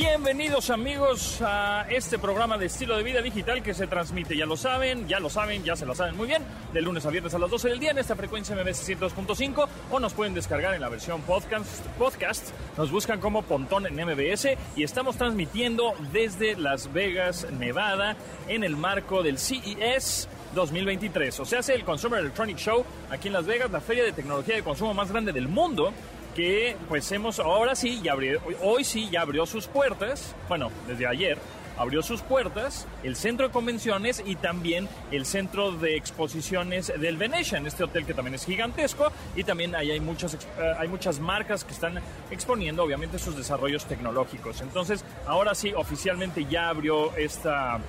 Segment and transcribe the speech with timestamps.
[0.00, 4.56] Bienvenidos amigos a este programa de estilo de vida digital que se transmite, ya lo
[4.56, 7.38] saben, ya lo saben, ya se lo saben muy bien, de lunes a viernes a
[7.40, 10.88] las 12 del día en esta frecuencia MBS 102.5 o nos pueden descargar en la
[10.88, 17.48] versión podcast, podcast, nos buscan como Pontón en MBS y estamos transmitiendo desde Las Vegas,
[17.58, 18.14] Nevada,
[18.46, 23.34] en el marco del CES 2023, o sea, hace el Consumer Electronic Show aquí en
[23.34, 25.92] Las Vegas, la feria de tecnología de consumo más grande del mundo
[26.38, 28.14] que pues hemos, ahora sí, ya
[28.62, 31.36] hoy sí ya abrió sus puertas, bueno, desde ayer
[31.76, 37.66] abrió sus puertas el centro de convenciones y también el centro de exposiciones del Venetian,
[37.66, 40.38] este hotel que también es gigantesco y también hay muchas, eh,
[40.78, 44.60] hay muchas marcas que están exponiendo obviamente sus desarrollos tecnológicos.
[44.60, 47.80] Entonces, ahora sí, oficialmente ya abrió esta,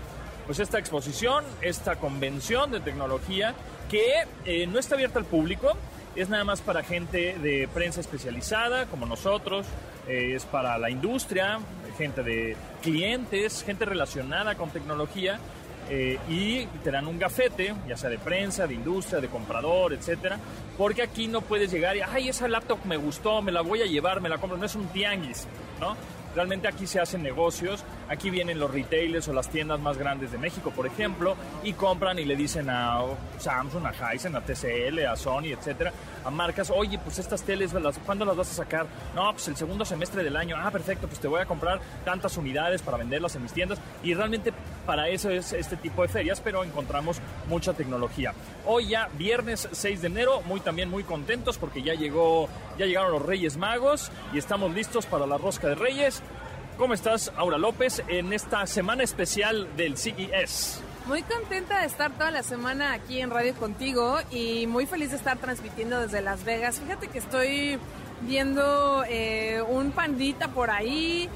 [0.48, 3.54] pues esta exposición, esta convención de tecnología
[3.92, 5.78] que eh, no está abierta al público,
[6.22, 9.66] es nada más para gente de prensa especializada como nosotros,
[10.08, 11.60] eh, es para la industria,
[11.98, 15.40] gente de clientes, gente relacionada con tecnología.
[15.92, 20.38] eh, y te dan un gafete, ya sea de prensa, de industria, de comprador, etcétera,
[20.78, 23.88] porque aquí no puedes llegar y, ay, esa laptop me gustó, me la voy a
[23.88, 25.48] llevar, me la compro, no es un tianguis,
[25.80, 25.96] ¿no?
[26.36, 30.38] Realmente aquí se hacen negocios, aquí vienen los retailers o las tiendas más grandes de
[30.38, 33.02] México, por ejemplo, y compran y le dicen a
[33.38, 35.94] Samsung, a Hisense, a TCL, a Sony, etcétera,
[36.26, 37.72] a marcas, oye, pues estas teles,
[38.06, 38.88] ¿cuándo las vas a sacar?
[39.16, 40.56] No, pues el segundo semestre del año.
[40.58, 43.80] Ah, perfecto, pues te voy a comprar tantas unidades para venderlas en mis tiendas.
[44.04, 44.54] Y realmente
[44.86, 48.34] para eso es este tipo de ferias, pero encontramos mucha tecnología.
[48.66, 53.12] Hoy ya, viernes 6 de enero, muy también muy contentos porque ya llegó, ya llegaron
[53.12, 56.22] los Reyes Magos y estamos listos para la rosca de Reyes.
[56.80, 60.80] ¿Cómo estás, Aura López, en esta semana especial del CES?
[61.08, 65.18] Muy contenta de estar toda la semana aquí en radio contigo y muy feliz de
[65.18, 66.80] estar transmitiendo desde Las Vegas.
[66.80, 67.78] Fíjate que estoy
[68.22, 71.28] viendo eh, un pandita por ahí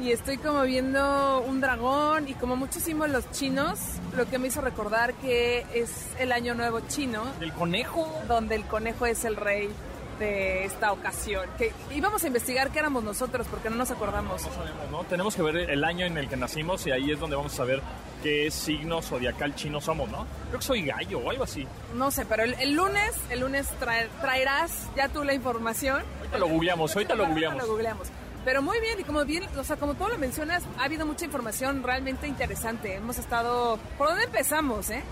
[0.00, 3.78] y estoy como viendo un dragón y como muchos símbolos chinos,
[4.16, 8.12] lo que me hizo recordar que es el año nuevo chino, ¿Del conejo?
[8.26, 9.68] donde el conejo es el rey
[10.18, 11.48] de esta ocasión.
[11.58, 14.42] Que íbamos a investigar qué éramos nosotros porque no nos acordamos.
[14.42, 15.04] No sabemos, ¿no?
[15.04, 17.56] Tenemos que ver el año en el que nacimos y ahí es donde vamos a
[17.56, 17.82] saber
[18.22, 20.26] qué signo zodiacal chino somos, ¿no?
[20.48, 21.66] Creo que soy gallo o algo así.
[21.94, 26.02] No sé, pero el, el lunes, el lunes trae- traerás ya tú la información.
[26.18, 27.62] Ahorita lo googleamos, ahorita lo googleamos.
[27.62, 28.08] Lo googleamos.
[28.44, 31.24] Pero muy bien, y como bien, o sea, como tú lo mencionas, ha habido mucha
[31.26, 32.94] información realmente interesante.
[32.94, 33.78] Hemos estado...
[33.98, 35.02] ¿Por dónde empezamos, eh?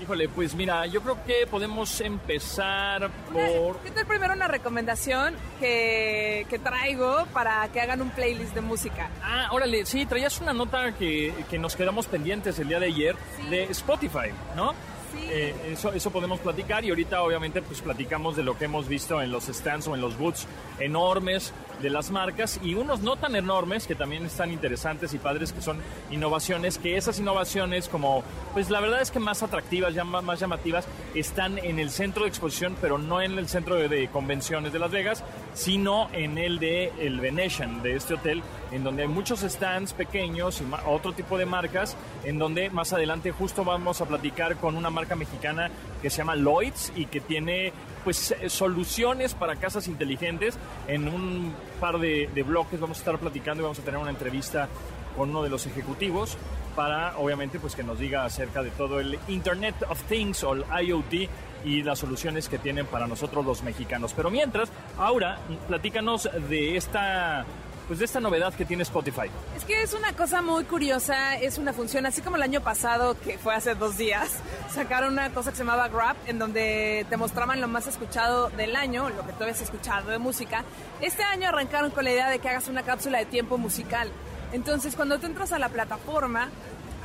[0.00, 3.78] Híjole, pues mira, yo creo que podemos empezar por...
[3.78, 9.08] ¿Qué tal primero una recomendación que, que traigo para que hagan un playlist de música?
[9.22, 13.16] Ah, órale, sí, traías una nota que, que nos quedamos pendientes el día de ayer
[13.40, 13.48] Sí.
[13.48, 14.72] de Spotify, ¿no?
[15.12, 15.28] Sí.
[15.30, 19.22] Eh, eso, eso podemos platicar y ahorita obviamente pues platicamos de lo que hemos visto
[19.22, 20.46] en los stands o en los booths
[20.78, 25.52] enormes de las marcas y unos no tan enormes que también están interesantes y padres
[25.52, 25.78] que son
[26.10, 28.22] innovaciones, que esas innovaciones como
[28.52, 32.28] pues la verdad es que más atractivas, ya más, llamativas, están en el centro de
[32.28, 36.92] exposición pero no en el centro de, convenciones de Las Vegas, sino en el de
[36.98, 41.46] el Venetian, de este hotel, en donde hay muchos stands pequeños y otro tipo de
[41.46, 45.70] marcas, en donde más adelante justo vamos a platicar con una marca mexicana
[46.02, 47.72] que se llama Lloyds y que tiene
[48.06, 50.56] pues eh, soluciones para casas inteligentes.
[50.86, 54.10] En un par de, de bloques vamos a estar platicando y vamos a tener una
[54.10, 54.68] entrevista
[55.16, 56.38] con uno de los ejecutivos
[56.76, 60.64] para obviamente pues que nos diga acerca de todo el Internet of Things o el
[60.86, 61.28] IoT
[61.64, 64.12] y las soluciones que tienen para nosotros los mexicanos.
[64.14, 67.44] Pero mientras, Aura, platícanos de esta
[67.86, 69.30] pues de esta novedad que tiene Spotify.
[69.56, 73.18] Es que es una cosa muy curiosa, es una función, así como el año pasado,
[73.20, 74.30] que fue hace dos días,
[74.74, 78.74] sacaron una cosa que se llamaba Grab, en donde te mostraban lo más escuchado del
[78.74, 80.64] año, lo que tú habías escuchado de música.
[81.00, 84.10] Este año arrancaron con la idea de que hagas una cápsula de tiempo musical.
[84.52, 86.48] Entonces, cuando tú entras a la plataforma,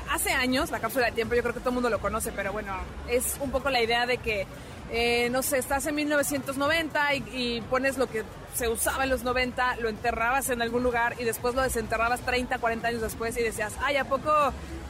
[0.10, 2.52] hace años, la cápsula de tiempo, yo creo que todo el mundo lo conoce, pero
[2.52, 2.74] bueno,
[3.08, 4.48] es un poco la idea de que,
[4.92, 8.24] eh, no sé, estás en 1990 y, y pones lo que
[8.56, 12.58] se usaba en los 90, lo enterrabas en algún lugar y después lo desenterrabas 30,
[12.58, 14.32] 40 años después y decías, ay, ¿a poco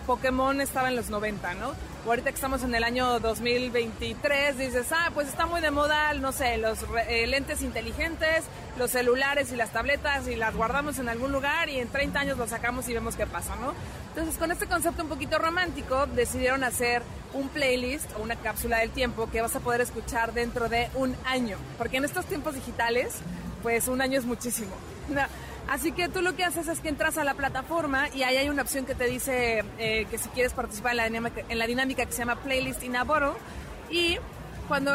[0.06, 1.70] Pokémon estaba en los 90, no?
[2.06, 6.14] O ahorita que estamos en el año 2023, dices, ah, pues está muy de moda,
[6.16, 8.46] no sé, los eh, lentes inteligentes,
[8.78, 12.38] los celulares y las tabletas y las guardamos en algún lugar y en 30 años
[12.38, 13.74] los sacamos y vemos qué pasa, ¿no?
[14.10, 17.04] Entonces, con este concepto un poquito romántico, decidieron hacer
[17.34, 21.16] un playlist o una cápsula del tiempo que vas a poder escuchar dentro de un
[21.26, 21.58] año.
[21.78, 23.14] Porque en estos tiempos digitales,
[23.62, 24.72] pues un año es muchísimo.
[25.68, 28.50] Así que tú lo que haces es que entras a la plataforma y ahí hay
[28.50, 31.68] una opción que te dice eh, que si quieres participar en la, dinámica, en la
[31.68, 33.34] dinámica que se llama Playlist in a Bottle
[33.90, 34.18] y
[34.72, 34.94] cuando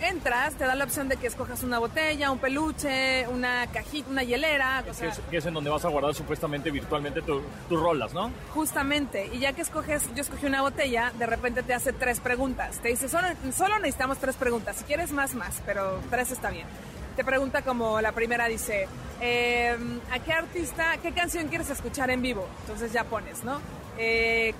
[0.00, 4.22] entras, te da la opción de que escojas una botella, un peluche, una cajita, una
[4.22, 4.84] hielera.
[4.84, 8.30] Que es, que es en donde vas a guardar supuestamente virtualmente tus rolas, ¿no?
[8.54, 9.28] Justamente.
[9.32, 12.78] Y ya que escoges, yo escogí una botella, de repente te hace tres preguntas.
[12.78, 14.76] Te dice, solo, solo necesitamos tres preguntas.
[14.76, 16.68] Si quieres más, más, pero tres está bien.
[17.18, 18.86] Te pregunta como la primera dice,
[19.20, 22.46] em, ¿a qué artista, qué canción quieres escuchar en vivo?
[22.60, 23.60] Entonces ya pones, ¿no?
[23.98, 24.54] Eh,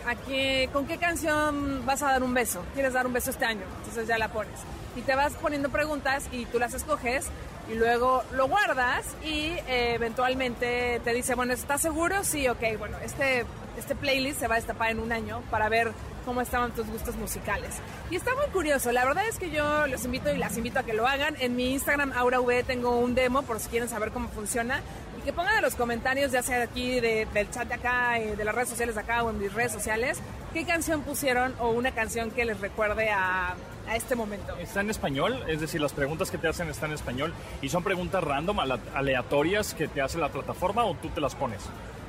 [0.72, 2.64] ¿con qué canción vas a dar un beso?
[2.74, 3.62] ¿Quieres dar un beso este año?
[3.78, 4.58] Entonces ya la pones.
[4.96, 7.28] Y te vas poniendo preguntas y tú las escoges
[7.70, 12.24] y luego lo guardas y eh, eventualmente te dice, bueno, ¿estás seguro?
[12.24, 13.46] Sí, ok, bueno, este,
[13.78, 15.92] este playlist se va a destapar en un año para ver
[16.24, 17.76] cómo estaban tus gustos musicales.
[18.10, 20.82] Y está muy curioso, la verdad es que yo los invito y las invito a
[20.82, 21.36] que lo hagan.
[21.40, 24.82] En mi Instagram, AuraV, tengo un demo por si quieren saber cómo funciona
[25.28, 28.54] que pongan en los comentarios, ya sea aquí del chat de acá, eh, de las
[28.54, 30.22] redes sociales de acá o en mis redes sociales,
[30.54, 33.54] qué canción pusieron o una canción que les recuerde a,
[33.86, 34.56] a este momento.
[34.56, 37.82] Está en español, es decir, las preguntas que te hacen están en español y son
[37.82, 38.58] preguntas random,
[38.94, 41.62] aleatorias que te hace la plataforma o tú te las pones.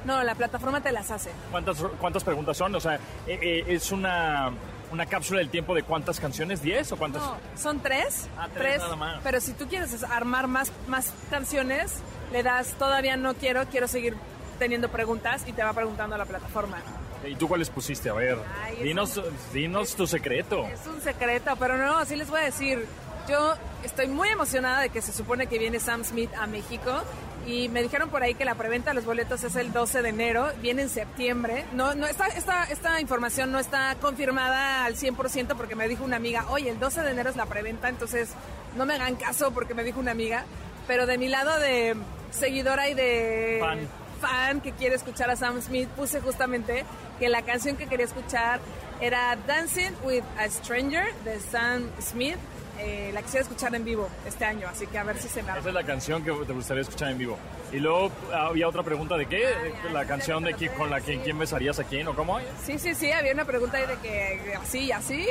[0.06, 1.32] No, la plataforma te las hace.
[1.52, 2.74] ¿Cuántas, cuántas preguntas son?
[2.76, 2.96] O sea,
[3.28, 4.52] eh, eh, es una
[4.92, 7.22] una cápsula del tiempo de cuántas canciones, ¿10 o cuántas?
[7.22, 8.28] No, son tres.
[8.38, 9.22] Ah, tres, nada más.
[9.24, 12.00] Pero si tú quieres armar más, más canciones,
[12.32, 14.16] le das todavía no quiero, quiero seguir
[14.58, 16.78] teniendo preguntas y te va preguntando a la plataforma.
[17.26, 18.10] ¿Y tú cuáles pusiste?
[18.10, 18.38] A ver,
[18.82, 19.22] dinos,
[19.54, 20.66] dinos tu secreto.
[20.66, 22.86] Es un secreto, pero no, así les voy a decir.
[23.28, 23.54] Yo
[23.84, 27.04] estoy muy emocionada de que se supone que viene Sam Smith a México
[27.46, 30.10] y me dijeron por ahí que la preventa de los boletos es el 12 de
[30.10, 31.66] enero, viene en septiembre.
[31.74, 36.18] No, no esta, esta, esta información no está confirmada al 100% porque me dijo una
[36.18, 38.30] amiga, oye, el 12 de enero es la preventa, entonces
[38.76, 40.46] no me hagan caso porque me dijo una amiga.
[40.88, 41.96] Pero de mi lado de
[42.32, 43.88] seguidora y de fan,
[44.20, 46.86] fan que quiere escuchar a Sam Smith, puse justamente
[47.20, 48.60] que la canción que quería escuchar
[49.02, 52.38] era Dancing with a Stranger de Sam Smith
[52.80, 55.52] eh, la quisiera escuchar en vivo este año, así que a ver si se me
[55.52, 57.38] Esa es la canción que te gustaría escuchar en vivo.
[57.72, 61.20] Y luego había otra pregunta de qué, ah, la canción de quién, con la que
[61.20, 62.40] quién besarías a quién o cómo.
[62.64, 65.26] Sí, sí, sí, había una pregunta ahí de que así, así.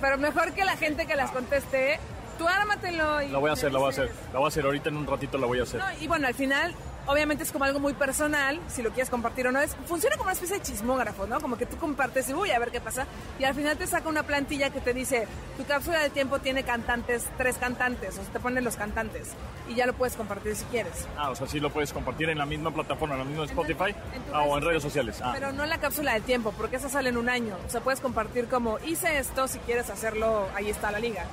[0.00, 1.98] pero mejor que la gente que las conteste,
[2.38, 3.22] tú ármatelo.
[3.22, 4.10] Y la voy a hacer, la voy a hacer.
[4.32, 5.80] La voy a hacer ahorita en un ratito, la voy a hacer.
[6.00, 6.74] y bueno, al final
[7.06, 9.60] obviamente es como algo muy personal, si lo quieres compartir o no.
[9.60, 11.40] Es, funciona como una especie de chismógrafo, ¿no?
[11.40, 13.06] Como que tú compartes y voy a ver qué pasa.
[13.38, 15.26] Y al final te saca una plantilla que te dice,
[15.56, 19.30] tu cápsula de tiempo tiene cantantes, tres cantantes, o sea, te ponen los cantantes.
[19.68, 21.06] Y ya lo puedes compartir si quieres.
[21.16, 23.94] Ah, o sea, sí lo puedes compartir en la misma plataforma, en la misma Spotify
[24.32, 25.20] ah, o en redes sociales.
[25.22, 25.32] Ah.
[25.34, 27.56] Pero no en la cápsula de tiempo, porque esa sale en un año.
[27.66, 31.24] O sea, puedes compartir como, hice esto, si quieres hacerlo, ahí está la liga.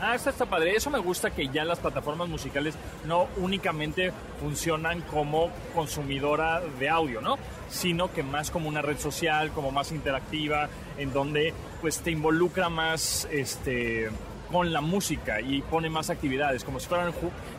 [0.00, 0.74] Ah, esto está padre.
[0.74, 2.74] Eso me gusta que ya las plataformas musicales
[3.04, 7.36] no únicamente funcionan como consumidora de audio, ¿no?
[7.68, 10.68] Sino que más como una red social, como más interactiva,
[10.98, 14.10] en donde pues te involucra más este
[14.50, 17.12] con la música y pone más actividades, como si fueran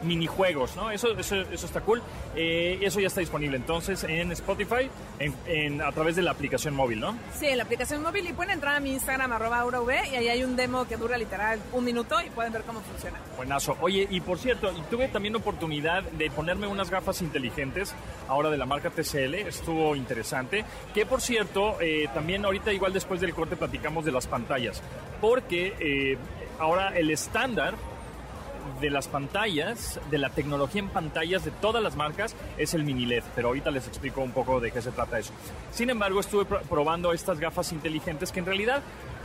[0.03, 0.91] minijuegos, ¿no?
[0.91, 2.01] Eso, eso, eso está cool.
[2.35, 4.89] Eh, eso ya está disponible entonces en Spotify
[5.19, 7.17] en, a través de la aplicación móvil, ¿no?
[7.37, 9.65] Sí, en la aplicación móvil y pueden entrar a mi Instagram, arroba
[10.11, 13.19] y ahí hay un demo que dura literal un minuto y pueden ver cómo funciona.
[13.35, 13.77] Buenazo.
[13.81, 17.93] Oye, y por cierto, tuve también oportunidad de ponerme unas gafas inteligentes
[18.27, 20.63] ahora de la marca TCL, estuvo interesante,
[20.93, 24.81] que por cierto, eh, también ahorita igual después del corte platicamos de las pantallas,
[25.21, 25.73] porque...
[25.79, 26.17] Eh,
[26.59, 27.75] ahora el estándar
[28.81, 33.05] de las pantallas, de la tecnología en pantallas de todas las marcas es el mini
[33.05, 35.33] LED, pero ahorita les explico un poco de qué se trata eso.
[35.71, 38.81] Sin embargo, estuve probando estas gafas inteligentes que en realidad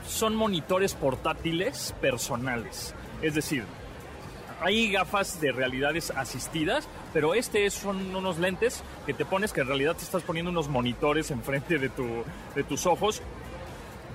[0.06, 2.94] son monitores portátiles personales.
[3.20, 3.64] Es decir,
[4.60, 9.66] hay gafas de realidades asistidas, pero este son unos lentes que te pones que en
[9.66, 12.06] realidad te estás poniendo unos monitores enfrente de, tu,
[12.54, 13.22] de tus ojos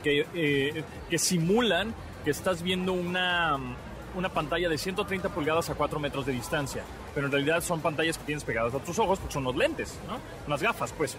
[0.04, 1.94] que, eh, que simulan
[2.32, 3.58] estás viendo una,
[4.16, 8.18] una pantalla de 130 pulgadas a 4 metros de distancia, pero en realidad son pantallas
[8.18, 10.18] que tienes pegadas a tus ojos porque son unos lentes, ¿no?
[10.48, 11.18] unas gafas, pues.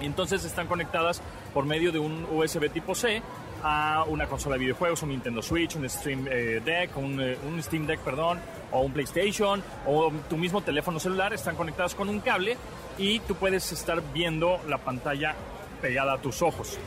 [0.00, 1.22] Y entonces están conectadas
[1.54, 3.22] por medio de un USB tipo C
[3.62, 7.62] a una consola de videojuegos, un Nintendo Switch, un Stream eh, Deck, un, eh, un,
[7.62, 8.38] Steam Deck, perdón,
[8.70, 12.56] o un PlayStation, o tu mismo teléfono celular, están conectadas con un cable
[12.98, 15.34] y tú puedes estar viendo la pantalla
[15.80, 16.78] pegada a tus ojos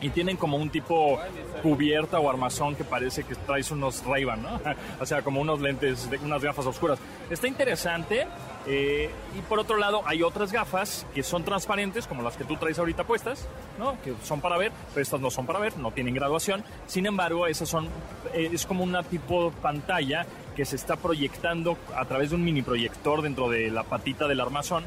[0.00, 1.18] y tienen como un tipo
[1.62, 4.60] cubierta o armazón que parece que traes unos ray ¿no?
[5.00, 6.98] o sea, como unos lentes, unas gafas oscuras.
[7.30, 8.26] Está interesante.
[8.68, 12.56] Eh, y por otro lado, hay otras gafas que son transparentes, como las que tú
[12.56, 13.46] traes ahorita puestas,
[13.78, 13.96] ¿no?
[14.02, 16.64] Que son para ver, pero estas no son para ver, no tienen graduación.
[16.88, 17.86] Sin embargo, esas son,
[18.34, 20.26] eh, es como una tipo pantalla
[20.56, 24.40] que se está proyectando a través de un mini proyector dentro de la patita del
[24.40, 24.84] armazón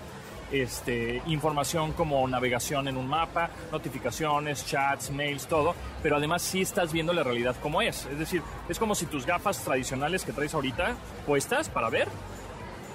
[0.52, 6.92] este, información como navegación en un mapa, notificaciones, chats, mails, todo, pero además sí estás
[6.92, 8.06] viendo la realidad como es.
[8.06, 12.08] Es decir, es como si tus gafas tradicionales que traes ahorita puestas para ver,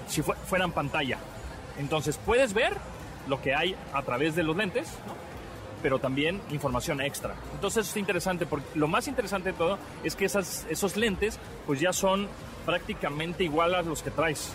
[0.08, 1.18] si fueran pantalla.
[1.78, 2.75] Entonces puedes ver
[3.28, 4.88] lo que hay a través de los lentes,
[5.82, 7.34] pero también información extra.
[7.54, 11.80] Entonces es interesante, porque lo más interesante de todo es que esas, esos lentes pues
[11.80, 12.28] ya son
[12.64, 14.54] prácticamente igual a los que traes.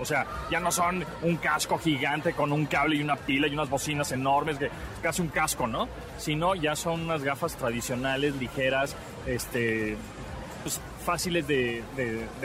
[0.00, 3.54] O sea, ya no son un casco gigante con un cable y una pila y
[3.54, 5.88] unas bocinas enormes, que es casi un casco, ¿no?
[6.18, 9.96] Sino ya son unas gafas tradicionales, ligeras, este,
[10.62, 11.82] pues, fáciles de,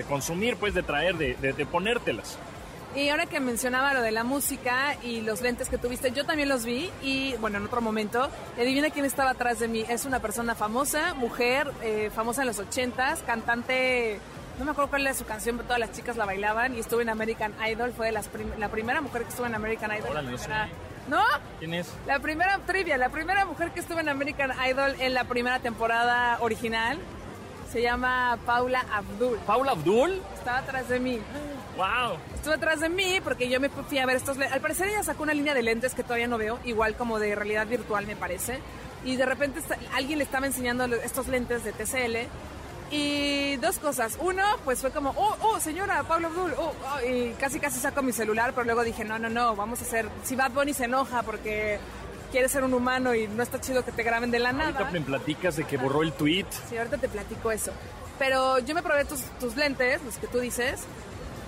[0.08, 2.38] consumir, pues de traer, de, ponértelas.
[2.96, 6.48] Y ahora que mencionaba lo de la música y los lentes que tuviste, yo también
[6.48, 9.84] los vi y, bueno, en otro momento, adivina quién estaba atrás de mí.
[9.90, 14.22] Es una persona famosa, mujer, eh, famosa en los ochentas, cantante
[14.58, 17.04] no me acuerdo cuál era su canción, pero todas las chicas la bailaban y estuve
[17.04, 20.38] en American Idol, fue las la primera mujer que estuvo en American Idol.
[21.10, 21.22] no,
[21.60, 21.92] ¿Quién es?
[22.08, 26.38] La primera trivia, la primera mujer que estuvo en American Idol en la primera temporada
[26.42, 26.98] original
[27.72, 29.38] se llama Paula Abdul.
[29.40, 30.22] ¿Paula Abdul?
[30.34, 31.20] Estaba atrás de mí.
[31.76, 32.18] ¡Wow!
[32.34, 34.56] Estuvo atrás de mí porque yo me fui a ver estos lentes.
[34.56, 37.36] Al parecer ella sacó una línea de lentes que todavía no veo, igual como de
[37.36, 38.60] realidad virtual me parece.
[39.04, 39.60] Y de repente
[39.94, 42.30] alguien le estaba enseñando estos lentes de TCL
[42.96, 44.18] y dos cosas.
[44.20, 48.02] Uno, pues fue como, oh, oh, señora, Pablo Abdul, oh, oh, y casi casi saco
[48.02, 50.86] mi celular, pero luego dije, no, no, no, vamos a hacer, si Bad Bunny se
[50.86, 51.80] enoja porque
[52.32, 54.80] quiere ser un humano y no está chido que te graben de la nada.
[54.80, 56.46] Ahorita me platicas de que borró el tweet.
[56.70, 57.72] Sí, ahorita te platico eso.
[58.18, 60.82] Pero yo me probé tus, tus lentes, los que tú dices,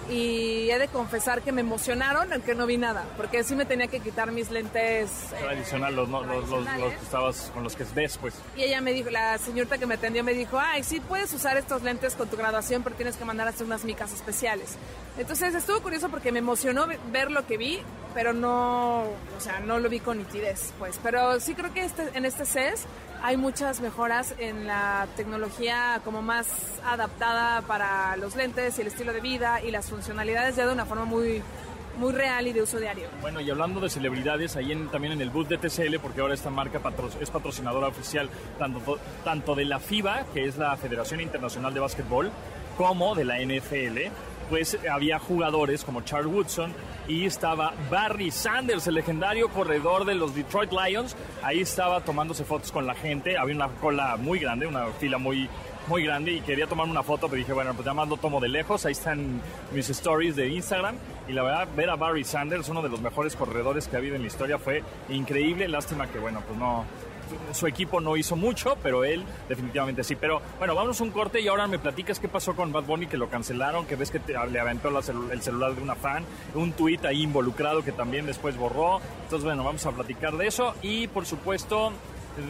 [0.09, 3.87] y he de confesar que me emocionaron aunque no vi nada, porque sí me tenía
[3.87, 8.35] que quitar mis lentes eh, tradicionales, los, los, que estabas con los que ves, pues.
[8.55, 11.57] Y ella me dijo, la señorita que me atendió me dijo, ay, sí puedes usar
[11.57, 14.77] estos lentes con tu graduación, pero tienes que mandar a hacer unas micas especiales.
[15.17, 17.79] Entonces estuvo curioso porque me emocionó ver lo que vi,
[18.13, 20.99] pero no, o sea, no lo vi con nitidez, pues.
[21.01, 22.85] Pero sí creo que este, en este CES
[23.23, 26.47] hay muchas mejoras en la tecnología como más
[26.85, 30.85] adaptada para los lentes y el estilo de vida y las funcionalidades ya de una
[30.85, 31.41] forma muy
[31.97, 33.07] muy real y de uso diario.
[33.21, 36.49] Bueno, y hablando de celebridades, ahí también en el booth de TCL, porque ahora esta
[36.49, 36.79] marca
[37.19, 42.31] es patrocinadora oficial tanto, tanto de la FIBA, que es la Federación Internacional de Básquetbol,
[42.77, 44.11] como de la NFL,
[44.49, 46.73] pues había jugadores como Charles Woodson
[47.07, 51.15] y estaba Barry Sanders, el legendario corredor de los Detroit Lions.
[51.43, 53.37] Ahí estaba tomándose fotos con la gente.
[53.37, 55.49] Había una cola muy grande, una fila muy,
[55.87, 58.39] muy grande y quería tomar una foto, pero dije, bueno, pues ya más lo tomo
[58.39, 58.85] de lejos.
[58.85, 59.41] Ahí están
[59.73, 60.95] mis stories de Instagram.
[61.27, 64.15] Y la verdad, ver a Barry Sanders, uno de los mejores corredores que ha habido
[64.15, 65.67] en la historia, fue increíble.
[65.67, 66.85] Lástima que, bueno, pues no,
[67.53, 70.15] su equipo no hizo mucho, pero él definitivamente sí.
[70.15, 73.07] Pero bueno, vamos a un corte y ahora me platicas qué pasó con Bad Bunny,
[73.07, 76.99] que lo cancelaron, que ves que le aventó el celular de una fan, un tweet
[77.03, 78.99] ahí involucrado que también después borró.
[79.23, 81.91] Entonces, bueno, vamos a platicar de eso y por supuesto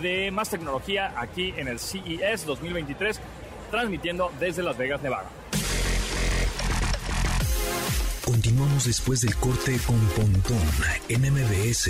[0.02, 3.20] de más tecnología aquí en el CES 2023,
[3.72, 5.30] transmitiendo desde Las Vegas, Nevada.
[8.26, 10.60] Continuamos después del corte con Pontón
[11.08, 11.90] en MBS.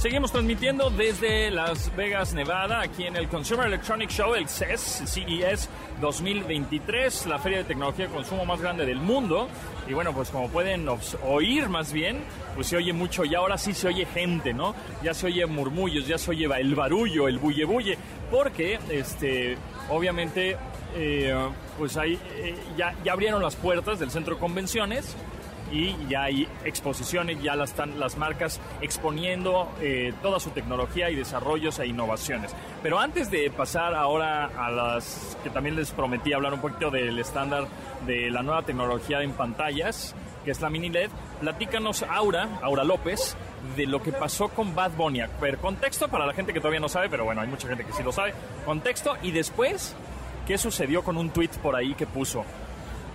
[0.00, 5.68] Seguimos transmitiendo desde Las Vegas, Nevada, aquí en el Consumer Electronic Show, el CES, CES
[6.00, 9.46] 2023, la feria de tecnología de consumo más grande del mundo.
[9.86, 10.86] Y bueno, pues como pueden
[11.22, 12.20] oír más bien,
[12.54, 14.74] pues se oye mucho y ahora sí se oye gente, ¿no?
[15.02, 17.98] Ya se oye murmullos, ya se oye el barullo, el bulle bulle,
[18.30, 19.58] porque este,
[19.90, 20.56] obviamente
[20.96, 21.34] eh,
[21.76, 25.14] pues ahí eh, ya, ya abrieron las puertas del centro de convenciones
[25.72, 31.16] y ya hay exposiciones, ya las están las marcas exponiendo eh, toda su tecnología y
[31.16, 32.54] desarrollos e innovaciones.
[32.82, 37.18] Pero antes de pasar ahora a las que también les prometí hablar un poquito del
[37.18, 37.66] estándar
[38.06, 41.10] de la nueva tecnología en pantallas, que es la mini LED,
[41.40, 43.36] platícanos Aura, Aura López,
[43.76, 45.22] de lo que pasó con Bad Bunny.
[45.40, 47.92] Pero contexto para la gente que todavía no sabe, pero bueno, hay mucha gente que
[47.92, 48.34] sí lo sabe.
[48.64, 49.94] Contexto y después,
[50.46, 52.44] ¿qué sucedió con un tweet por ahí que puso?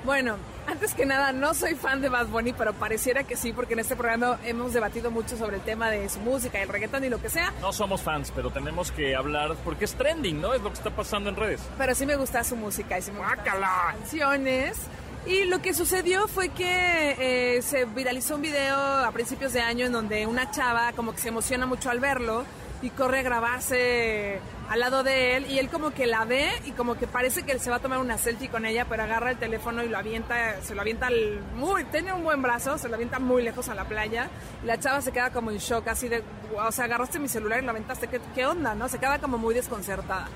[0.04, 3.74] Bueno, antes que nada, no soy fan de Bad Bunny, pero pareciera que sí, porque
[3.74, 7.10] en este programa hemos debatido mucho sobre el tema de su música, el reggaetón y
[7.10, 7.54] lo que sea.
[7.62, 10.54] No somos fans, pero tenemos que hablar porque es trending, ¿no?
[10.54, 11.62] Es lo que está pasando en redes.
[11.78, 14.78] Pero sí me gusta su música y sí me canciones.
[15.26, 19.88] Y lo que sucedió fue que eh, se viralizó un video a principios de año
[19.88, 22.46] en donde una chava como que se emociona mucho al verlo
[22.84, 26.72] y corre a grabarse al lado de él y él como que la ve y
[26.72, 29.32] como que parece que él se va a tomar una selfie con ella, pero agarra
[29.32, 32.88] el teléfono y lo avienta, se lo avienta al, muy, tiene un buen brazo, se
[32.90, 34.30] lo avienta muy lejos a la playa.
[34.64, 36.24] Y la chava se queda como en shock, así de,
[36.56, 38.74] o sea, agarraste mi celular y lo aventaste, ¿qué, qué onda?
[38.76, 38.90] ¿No?
[38.90, 40.28] Se queda como muy desconcertada.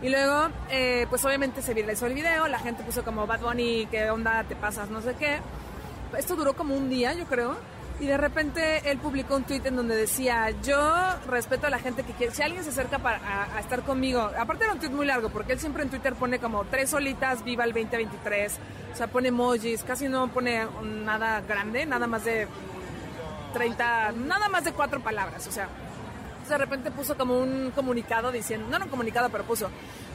[0.00, 3.86] Y luego, eh, pues obviamente se viralizó el video, la gente puso como Bad Bunny,
[3.90, 4.90] ¿qué onda te pasas?
[4.90, 5.40] No sé qué.
[6.16, 7.56] Esto duró como un día, yo creo.
[8.00, 10.78] Y de repente él publicó un tweet en donde decía, yo
[11.26, 14.64] respeto a la gente que quiere, si alguien se acerca para, a, estar conmigo, aparte
[14.64, 17.64] era un tweet muy largo, porque él siempre en Twitter pone como tres solitas, viva
[17.64, 18.58] el 2023,
[18.92, 22.46] o sea, pone emojis, casi no pone nada grande, nada más de
[23.54, 25.68] 30, nada más de cuatro palabras, o sea,
[26.48, 29.70] de repente puso como un comunicado diciendo, no, no un comunicado, pero puso,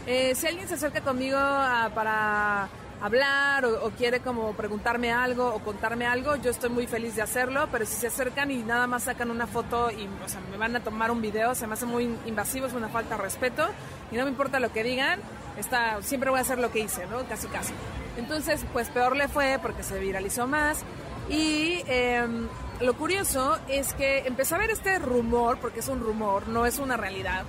[0.07, 2.69] eh, si alguien se acerca conmigo para
[3.03, 7.67] hablar o, quiere como preguntarme algo o contarme algo, yo estoy muy feliz de hacerlo,
[7.69, 10.73] pero si se acercan y nada más sacan una foto y o sea, me van
[10.77, 13.67] a tomar un video, se me hace muy invasivo, es una falta de respeto
[14.09, 15.19] y no me importa lo que digan,
[15.57, 17.25] está, siempre voy a hacer lo que hice, ¿no?
[17.25, 17.73] Casi, casi.
[18.17, 20.85] Entonces, pues peor le fue porque se viralizó más
[21.29, 22.47] y em,
[22.79, 26.79] lo curioso es que empecé a ver este rumor, porque es un rumor, no es
[26.79, 27.43] una realidad,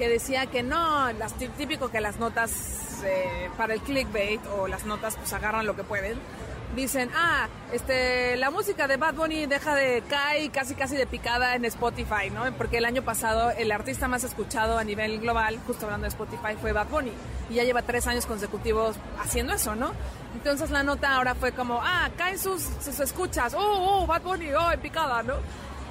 [0.00, 4.86] que decía que no, las, típico que las notas eh, para el clickbait o las
[4.86, 6.18] notas pues agarran lo que pueden.
[6.74, 11.54] Dicen, ah, este, la música de Bad Bunny deja de caer casi casi de picada
[11.54, 12.50] en Spotify, ¿no?
[12.56, 16.56] Porque el año pasado el artista más escuchado a nivel global, justo hablando de Spotify,
[16.58, 17.12] fue Bad Bunny.
[17.50, 19.92] Y ya lleva tres años consecutivos haciendo eso, ¿no?
[20.32, 23.60] Entonces la nota ahora fue como, ah, caen sus, sus escuchas, oh,
[24.00, 25.34] oh, Bad Bunny, oh, en picada, ¿no?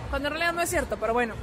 [0.10, 1.36] Cuando en realidad no es cierto, pero bueno.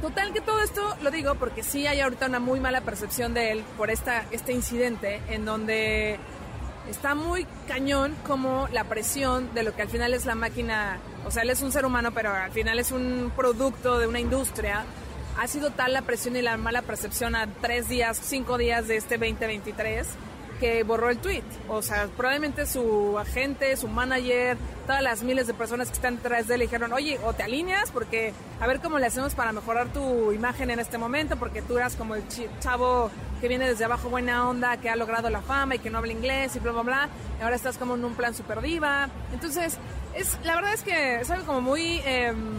[0.00, 3.52] Total que todo esto lo digo porque sí hay ahorita una muy mala percepción de
[3.52, 6.18] él por esta, este incidente en donde
[6.90, 11.30] está muy cañón como la presión de lo que al final es la máquina, o
[11.30, 14.84] sea, él es un ser humano, pero al final es un producto de una industria.
[15.38, 18.96] Ha sido tal la presión y la mala percepción a tres días, cinco días de
[18.96, 20.06] este 2023
[20.84, 21.42] borró el tweet.
[21.68, 24.56] O sea, probablemente su agente, su manager,
[24.86, 27.90] todas las miles de personas que están detrás de él dijeron, oye, o te alineas
[27.90, 31.76] porque a ver cómo le hacemos para mejorar tu imagen en este momento, porque tú
[31.76, 32.22] eras como el
[32.60, 35.98] chavo que viene desde abajo buena onda, que ha logrado la fama y que no
[35.98, 37.08] habla inglés y bla, bla, bla.
[37.38, 39.08] Y ahora estás como en un plan super diva.
[39.32, 39.76] Entonces,
[40.14, 42.00] es, la verdad es que es algo como muy...
[42.04, 42.54] Em,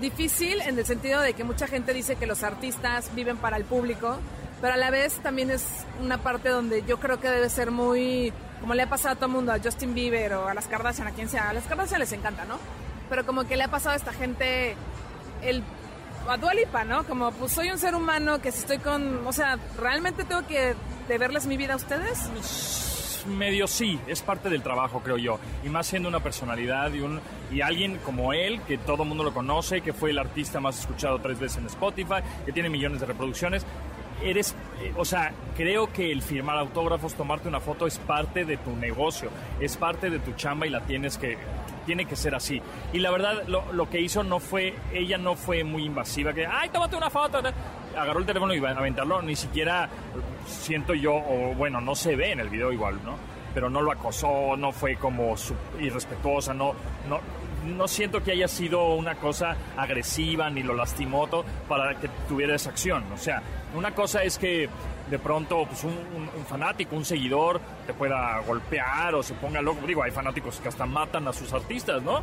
[0.00, 3.64] difícil en el sentido de que mucha gente dice que los artistas viven para el
[3.64, 4.18] público,
[4.60, 5.64] pero a la vez también es
[6.00, 9.26] una parte donde yo creo que debe ser muy, como le ha pasado a todo
[9.26, 12.00] el mundo, a Justin Bieber o a las Kardashian, a quien sea, a las Kardashian
[12.00, 12.58] les encanta, ¿no?
[13.08, 14.74] Pero como que le ha pasado a esta gente
[15.42, 15.62] el
[16.28, 17.04] a Dualipa, ¿no?
[17.04, 20.74] Como pues soy un ser humano que si estoy con, o sea, realmente tengo que
[21.08, 23.24] deberles mi vida a ustedes.
[23.26, 25.38] Medio sí, es parte del trabajo, creo yo.
[25.64, 27.20] Y más siendo una personalidad y, un,
[27.52, 30.78] y alguien como él, que todo el mundo lo conoce, que fue el artista más
[30.80, 33.64] escuchado tres veces en Spotify, que tiene millones de reproducciones
[34.22, 38.56] eres, eh, o sea, creo que el firmar autógrafos, tomarte una foto es parte de
[38.56, 41.38] tu negocio, es parte de tu chamba y la tienes que,
[41.86, 42.60] tiene que ser así.
[42.92, 46.68] Y la verdad, lo, que hizo no fue, ella no fue muy invasiva, que, ay,
[46.70, 47.40] tómate una foto.
[47.96, 49.88] Agarró el teléfono y iba a aventarlo, ni siquiera
[50.46, 53.16] siento yo, o bueno, no se ve en el video igual, ¿no?
[53.54, 55.34] Pero no lo acosó, no fue como
[55.80, 56.74] irrespetuosa, no,
[57.08, 57.20] no,
[57.66, 61.28] no siento que haya sido una cosa agresiva ni lo lastimó
[61.68, 63.04] para que tuviera esa acción.
[63.12, 63.42] O sea,
[63.74, 64.68] una cosa es que
[65.10, 69.86] de pronto pues, un, fanático, un seguidor te pueda golpear o se ponga loco.
[69.86, 72.22] Digo, hay fanáticos que hasta matan a sus artistas, ¿no?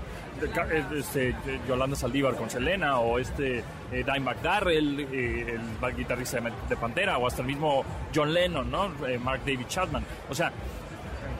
[0.93, 1.36] Este,
[1.67, 3.60] Yolanda Saldívar con Selena o este
[3.91, 8.91] eh, Dimebag eh, el guitarrista de, Pantera o hasta el mismo John Lennon, ¿no?
[9.08, 10.03] Eh, Mark David Chapman.
[10.29, 10.51] O sea,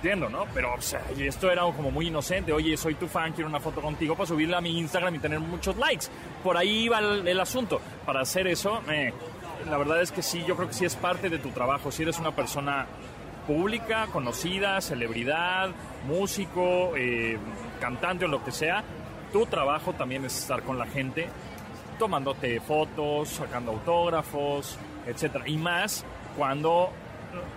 [0.04, 0.46] entiendo, ¿no?
[0.54, 2.52] Pero, o sea, esto era como muy inocente.
[2.52, 5.40] Oye, soy tu fan, quiero una foto contigo para subirla a mi Instagram y tener
[5.40, 6.08] muchos likes.
[6.44, 7.80] Por ahí iba el, asunto.
[8.06, 8.82] Para hacer eso,
[9.66, 11.90] la verdad es que sí, yo creo que sí es parte de tu trabajo.
[11.90, 12.86] Si eres una persona
[13.48, 15.70] pública, conocida, celebridad,
[16.06, 17.38] músico, eh,
[17.80, 18.84] cantante o lo que sea,
[19.32, 21.30] tu trabajo también es estar con la gente,
[21.98, 25.48] tomándote fotos, sacando autógrafos, etcétera.
[25.48, 26.04] Y más
[26.36, 26.92] cuando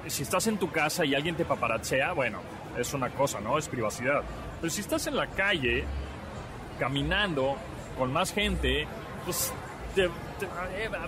[0.06, 2.40] si estás en tu casa y alguien te paparazzea, bueno,
[2.76, 3.58] es una cosa, ¿no?
[3.58, 4.22] Es privacidad.
[4.60, 5.84] Pero si estás en la calle,
[6.78, 7.56] caminando
[7.98, 8.86] con más gente,
[9.24, 9.52] pues
[9.94, 10.10] te,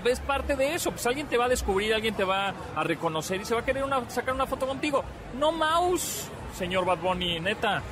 [0.03, 0.91] ves parte de eso.
[0.91, 3.65] Pues alguien te va a descubrir, alguien te va a reconocer y se va a
[3.65, 5.05] querer sacar una foto contigo.
[5.39, 7.83] No mouse, señor Bad Bunny, neta.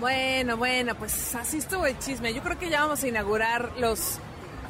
[0.00, 2.34] Bueno, bueno, pues así estuvo el chisme.
[2.34, 4.18] Yo creo que ya vamos a inaugurar los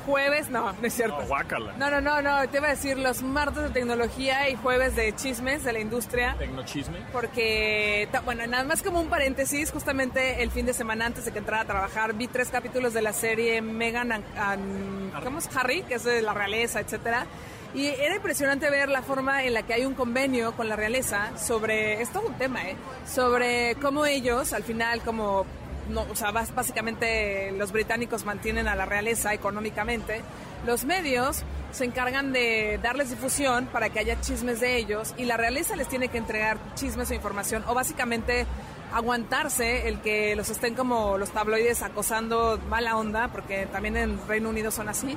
[0.06, 1.18] jueves, no, no es cierto.
[1.20, 1.72] No, guácala.
[1.78, 5.14] No, no, no, no, te iba a decir los martes de tecnología y jueves de
[5.14, 6.36] chismes de la industria.
[6.38, 6.98] Tecnochisme.
[7.12, 11.38] Porque, bueno, nada más como un paréntesis, justamente el fin de semana antes de que
[11.38, 15.48] entrara a trabajar, vi tres capítulos de la serie Megan and, and- ¿cómo es?
[15.56, 17.26] Harry, que es de la realeza, etcétera.
[17.74, 21.36] Y era impresionante ver la forma en la que hay un convenio con la realeza
[21.36, 22.76] sobre, es todo un tema, ¿eh?
[23.04, 25.44] Sobre cómo ellos, al final, como,
[25.88, 30.22] no, o sea, básicamente los británicos mantienen a la realeza económicamente,
[30.66, 31.42] los medios
[31.72, 35.88] se encargan de darles difusión para que haya chismes de ellos y la realeza les
[35.88, 38.46] tiene que entregar chismes o información o básicamente
[38.94, 44.48] aguantarse el que los estén como los tabloides acosando mala onda, porque también en Reino
[44.48, 45.16] Unido son así.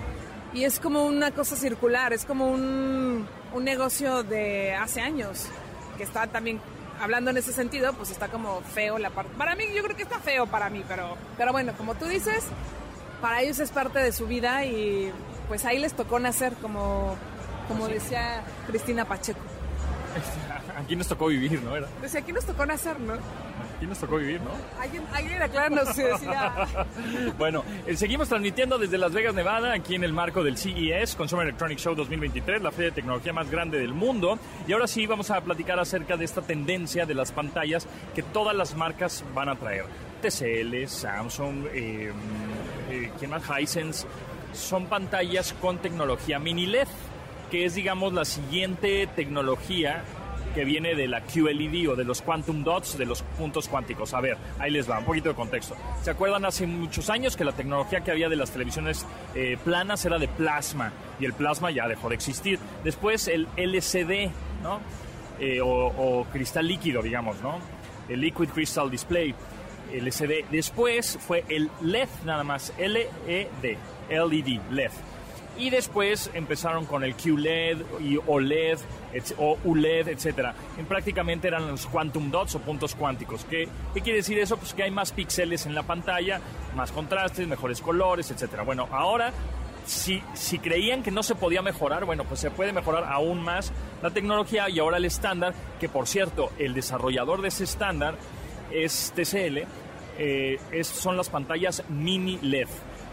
[0.54, 5.46] Y es como una cosa circular, es como un, un negocio de hace años,
[5.98, 6.60] que está también,
[7.02, 9.32] hablando en ese sentido, pues está como feo la parte.
[9.38, 12.46] Para mí, yo creo que está feo para mí, pero, pero bueno, como tú dices,
[13.22, 15.12] para ellos es parte de su vida y
[15.48, 17.16] pues ahí les tocó nacer, como,
[17.68, 19.40] como decía Cristina Pacheco.
[20.78, 21.76] Aquí nos tocó vivir, ¿no?
[21.76, 21.88] Era.
[22.02, 23.14] Decía, aquí nos tocó nacer, ¿no?
[23.14, 24.52] Aquí nos tocó vivir, ¿no?
[24.80, 26.54] Alguien, alguien acláranos si decía...
[27.38, 31.46] Bueno, eh, seguimos transmitiendo desde Las Vegas, Nevada, aquí en el marco del CES, Consumer
[31.46, 34.40] Electronic Show 2023, la feria de tecnología más grande del mundo.
[34.68, 38.56] Y ahora sí vamos a platicar acerca de esta tendencia de las pantallas que todas
[38.56, 39.86] las marcas van a traer.
[40.22, 42.12] TCL, Samsung, eh,
[42.90, 43.44] eh, ¿quién más?
[43.60, 44.08] Hisense.
[44.54, 46.88] Son pantallas con tecnología mini LED,
[47.50, 50.04] que es, digamos, la siguiente tecnología
[50.58, 54.16] que viene de la QLED o de los quantum dots, de los puntos cuánticos.
[54.16, 55.76] A ver, ahí les va, un poquito de contexto.
[56.02, 59.06] ¿Se acuerdan hace muchos años que la tecnología que había de las televisiones
[59.36, 62.58] eh, planas era de plasma y el plasma ya dejó de existir?
[62.84, 64.32] Después el LCD,
[64.64, 64.80] ¿no?
[65.40, 67.60] Eh, o, cristal líquido, digamos, ¿no?
[68.10, 69.36] El Liquid Crystal Display,
[69.94, 70.46] LCD.
[70.50, 73.78] Después fue el LED nada más, LED, LED,
[74.72, 74.92] LED.
[75.58, 78.78] Y después empezaron con el QLED y OLED
[79.38, 80.54] o ULED, etcétera.
[80.78, 83.44] En prácticamente eran los quantum dots o puntos cuánticos.
[83.46, 84.58] ¿Qué, ¿Qué quiere decir eso?
[84.58, 86.40] Pues que hay más píxeles en la pantalla,
[86.76, 88.62] más contrastes, mejores colores, etcétera.
[88.64, 89.32] Bueno, ahora
[89.86, 93.72] si, si creían que no se podía mejorar, bueno, pues se puede mejorar aún más
[94.04, 98.16] la tecnología y ahora el estándar, que por cierto, el desarrollador de ese estándar
[98.72, 99.66] es TCL,
[100.20, 102.68] eh, es- son las pantallas mini LED.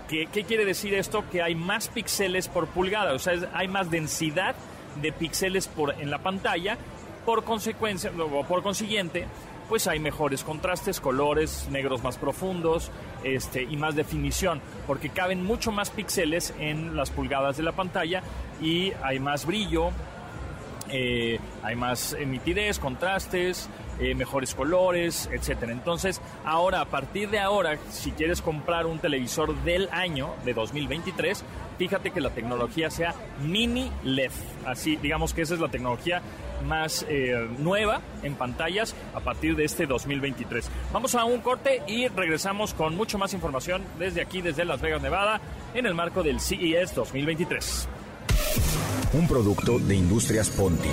[0.09, 1.25] ¿Qué, quiere decir esto?
[1.31, 4.55] Que hay más píxeles por pulgada, o sea, hay más densidad
[5.01, 6.77] de píxeles por, en la pantalla,
[7.25, 9.27] por consecuencia, o por consiguiente,
[9.69, 12.91] pues hay mejores contrastes, colores negros más profundos
[13.23, 18.23] este, y más definición, porque caben mucho más píxeles en las pulgadas de la pantalla
[18.61, 19.91] y hay más brillo,
[20.91, 25.73] eh, hay más nitidez, contrastes, eh, mejores colores, etcétera.
[25.73, 31.45] Entonces, ahora, a partir de ahora, si quieres comprar un televisor del año de 2023,
[31.79, 34.31] fíjate que la tecnología sea mini LED.
[34.67, 36.23] Así, digamos que esa es la tecnología
[36.67, 40.69] más eh, nueva en pantallas a partir de este 2023.
[40.93, 45.03] Vamos a un corte y regresamos con mucho más información desde aquí, desde Las Vegas,
[45.03, 45.41] Nevada,
[45.75, 47.89] en el marco del CES 2023.
[49.13, 50.89] Un producto de Industrias Ponti.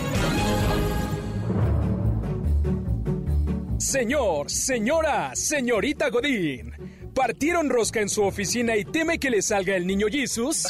[3.81, 6.71] Señor, señora, señorita Godín.
[7.15, 10.67] ¿Partieron rosca en su oficina y teme que le salga el niño Jesus?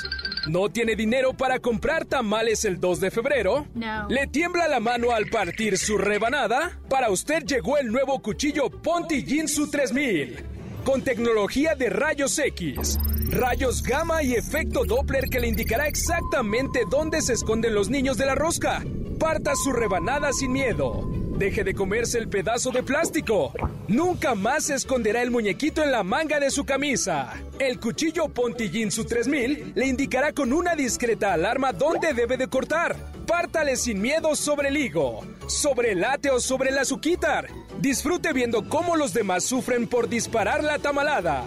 [0.47, 3.67] ¿No tiene dinero para comprar tamales el 2 de febrero?
[3.75, 4.07] No.
[4.07, 6.79] ¿Le tiembla la mano al partir su rebanada?
[6.89, 10.45] Para usted llegó el nuevo cuchillo Ponti Jinsu 3000.
[10.85, 12.97] Con tecnología de rayos X,
[13.29, 18.25] rayos gamma y efecto Doppler que le indicará exactamente dónde se esconden los niños de
[18.25, 18.81] la rosca.
[19.19, 21.20] Parta su rebanada sin miedo.
[21.41, 23.51] Deje de comerse el pedazo de plástico.
[23.87, 27.33] Nunca más se esconderá el muñequito en la manga de su camisa.
[27.57, 32.95] El cuchillo Pontijinsu 3000 le indicará con una discreta alarma dónde debe de cortar.
[33.25, 37.47] Pártale sin miedo sobre el higo, sobre el late o sobre el azuquitar.
[37.79, 41.43] Disfrute viendo cómo los demás sufren por disparar la tamalada.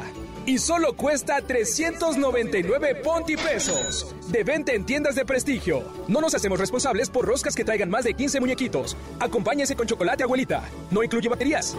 [0.46, 4.14] Y solo cuesta 399 Ponti pesos.
[4.30, 5.83] De venta en tiendas de prestigio.
[6.07, 8.96] No nos hacemos responsables por roscas que traigan más de 15 muñequitos.
[9.20, 10.62] Acompáñese con chocolate, abuelita.
[10.90, 11.74] No incluye baterías.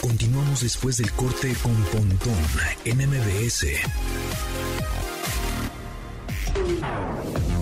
[0.00, 2.36] Continuamos después del corte con Pontón
[2.84, 3.66] en MBS.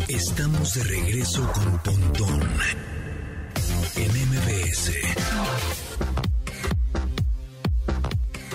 [0.09, 2.41] Estamos de regreso con Pontón
[4.01, 4.93] en MBS.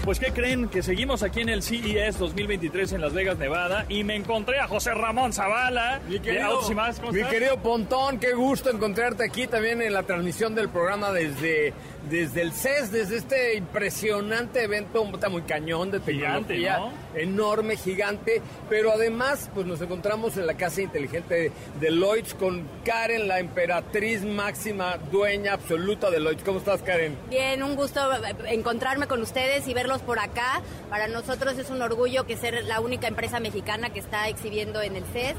[0.04, 0.70] Pues ¿qué creen?
[0.70, 4.68] Que seguimos aquí en el CES 2023 en Las Vegas, Nevada y me encontré a
[4.68, 7.00] José Ramón Zavala Mi de querido, Autos y Más.
[7.00, 7.34] ¿Cómo mi estás?
[7.34, 11.74] querido Pontón, qué gusto encontrarte aquí también en la transmisión del programa desde,
[12.10, 17.20] desde el CES, desde este impresionante evento, está muy cañón de Gigante, tecnología, ¿no?
[17.20, 23.28] enorme, gigante, pero además pues nos encontramos en la casa inteligente de Lloyds con Karen,
[23.28, 26.44] la emperatriz máxima, dueña absoluta de Lloyds.
[26.44, 27.18] ¿Cómo estás, Karen?
[27.30, 28.00] Bien, un gusto
[28.48, 30.62] encontrarme con ustedes y verlos por acá.
[30.90, 34.96] Para nosotros es un orgullo que ser la única empresa mexicana que está exhibiendo en
[34.96, 35.36] el CES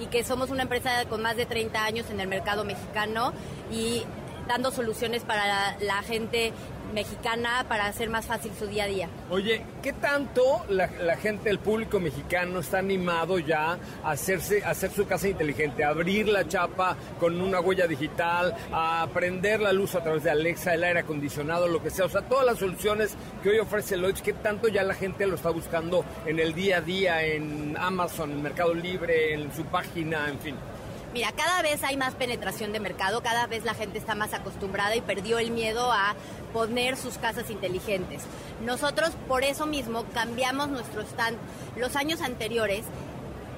[0.00, 3.32] y que somos una empresa con más de 30 años en el mercado mexicano
[3.70, 4.04] y
[4.50, 6.52] dando soluciones para la, gente
[6.92, 9.08] mexicana para hacer más fácil su día a día.
[9.30, 14.90] Oye, ¿qué tanto la, gente, el público mexicano está animado ya a hacerse, a hacer
[14.90, 19.94] su casa inteligente, a abrir la chapa con una huella digital, a prender la luz
[19.94, 22.06] a través de Alexa, el aire acondicionado, lo que sea?
[22.06, 25.36] O sea, todas las soluciones que hoy ofrece Lloyds, ¿qué tanto ya la gente lo
[25.36, 30.28] está buscando en el día a día, en Amazon, en Mercado Libre, en su página,
[30.28, 30.56] en fin?
[31.12, 34.94] Mira, cada vez hay más penetración de mercado, cada vez la gente está más acostumbrada
[34.94, 36.14] y perdió el miedo a
[36.52, 38.22] poner sus casas inteligentes.
[38.64, 41.36] Nosotros por eso mismo cambiamos nuestro stand.
[41.76, 42.84] Los años anteriores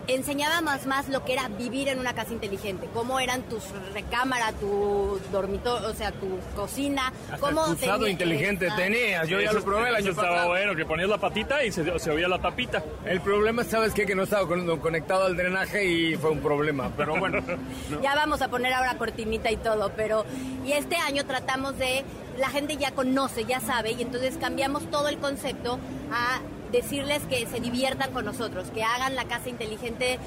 [0.08, 3.62] enseñábamos más lo que era vivir en una casa inteligente, cómo eran tus
[3.94, 8.82] recámara, tu dormitorio, o sea, tu cocina, cómo cruzado tenía- inteligente Exacto.
[8.84, 10.48] tenías, yo ya lo probé el año estaba pasado.
[10.48, 12.82] bueno, que ponías la patita y se, se oía la tapita.
[13.04, 14.04] El problema, ¿sabes qué?
[14.06, 17.38] Que no estaba con- conectado al drenaje y fue un problema, pero bueno.
[18.02, 20.24] Ya vamos a poner ahora cortinita y todo, pero
[20.64, 22.04] y este año tratamos de
[22.38, 25.78] la gente ya conoce, ya sabe y entonces cambiamos todo el concepto
[26.12, 26.40] a
[26.72, 30.18] decirles que se diviertan con nosotros, que hagan la casa inteligente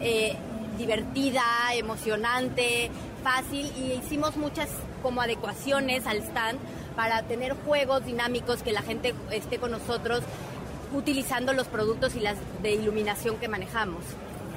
[0.00, 0.36] eh,
[0.78, 1.42] divertida,
[1.74, 2.90] emocionante,
[3.22, 4.68] fácil y hicimos muchas
[5.02, 6.58] como adecuaciones al stand
[6.94, 10.22] para tener juegos dinámicos que la gente esté con nosotros
[10.94, 14.04] utilizando los productos y las de iluminación que manejamos.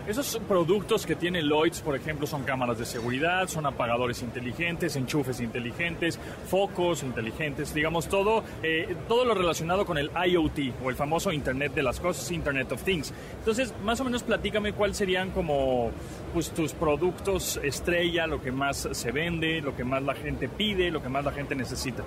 [0.08, 5.42] Esos productos que tiene Lloyds, por ejemplo, son cámaras de seguridad, son apagadores inteligentes, enchufes
[5.42, 6.18] inteligentes,
[6.50, 11.74] focos inteligentes, digamos todo, eh, todo lo relacionado con el IoT o el famoso Internet
[11.74, 13.12] de las cosas, Internet of Things.
[13.40, 15.92] Entonces, más o menos platícame cuáles serían como
[16.34, 20.90] pues, tus productos estrella, lo que más se vende, lo que más la gente pide,
[20.90, 22.04] lo que más la gente necesita.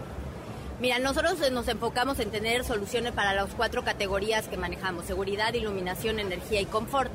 [0.81, 5.53] Mira, nosotros eh, nos enfocamos en tener soluciones para las cuatro categorías que manejamos, seguridad,
[5.53, 7.13] iluminación, energía y confort.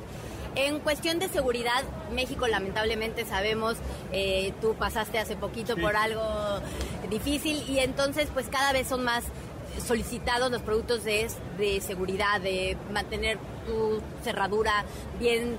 [0.56, 3.76] En cuestión de seguridad, México lamentablemente sabemos,
[4.14, 5.82] eh, tú pasaste hace poquito Sí.
[5.82, 6.24] por algo
[7.10, 9.24] difícil y entonces pues cada vez son más
[9.86, 13.38] solicitados los productos de, de seguridad, de mantener
[13.68, 14.86] tu cerradura
[15.20, 15.54] bien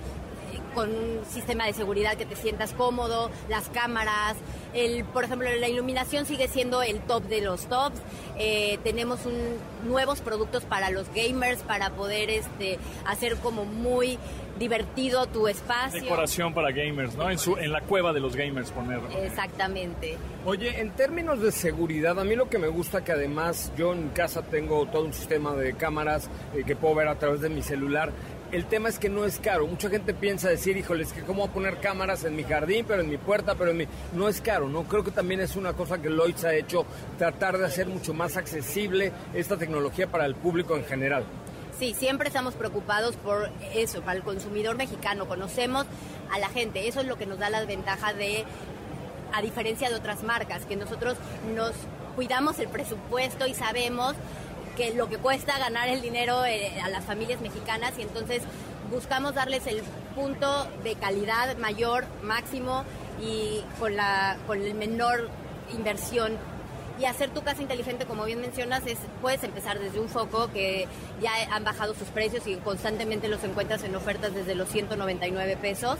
[0.54, 4.36] eh, con un sistema de seguridad que te sientas cómodo, las cámaras,
[4.72, 7.98] el, por ejemplo, la iluminación sigue siendo el top de los tops.
[8.38, 14.18] Eh, tenemos un- nuevos productos para los gamers para poder este, hacer como muy
[14.58, 16.02] divertido tu espacio.
[16.02, 17.30] Decoración para gamers, ¿no?
[17.30, 19.08] En, su, en la cueva de los gamers ponerlo.
[19.22, 20.16] Exactamente.
[20.44, 24.08] Oye, en términos de seguridad, a mí lo que me gusta que además yo en
[24.10, 27.62] casa tengo todo un sistema de cámaras eh, que puedo ver a través de mi
[27.62, 28.12] celular.
[28.52, 29.66] El tema es que no es caro.
[29.66, 32.84] Mucha gente piensa decir, híjole, es que cómo voy a poner cámaras en mi jardín,
[32.86, 33.88] pero en mi puerta, pero en mi...
[34.14, 34.84] No es caro, ¿no?
[34.84, 36.86] Creo que también es una cosa que Lloyds ha hecho,
[37.18, 41.24] tratar de hacer mucho más accesible esta tecnología para el público en general.
[41.78, 45.28] Sí, siempre estamos preocupados por eso, para el consumidor mexicano.
[45.28, 45.86] Conocemos
[46.32, 46.88] a la gente.
[46.88, 48.44] Eso es lo que nos da la ventaja de,
[49.34, 51.18] a diferencia de otras marcas, que nosotros
[51.54, 51.72] nos
[52.14, 54.14] cuidamos el presupuesto y sabemos
[54.74, 58.42] que lo que cuesta ganar el dinero eh, a las familias mexicanas y entonces
[58.90, 59.82] buscamos darles el
[60.14, 62.84] punto de calidad mayor, máximo
[63.20, 65.28] y con la con el menor
[65.74, 66.38] inversión
[66.98, 70.86] y hacer tu casa inteligente, como bien mencionas, es puedes empezar desde un foco que
[71.20, 75.98] ya han bajado sus precios y constantemente los encuentras en ofertas desde los 199 pesos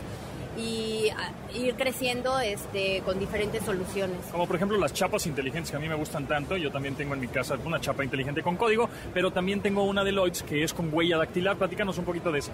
[0.56, 4.18] y ah, ir creciendo este, con diferentes soluciones.
[4.32, 6.56] Como por ejemplo las chapas inteligentes que a mí me gustan tanto.
[6.56, 10.02] Yo también tengo en mi casa una chapa inteligente con código, pero también tengo una
[10.04, 11.56] de Lloyds que es con huella dactilar.
[11.56, 12.52] Platícanos un poquito de eso.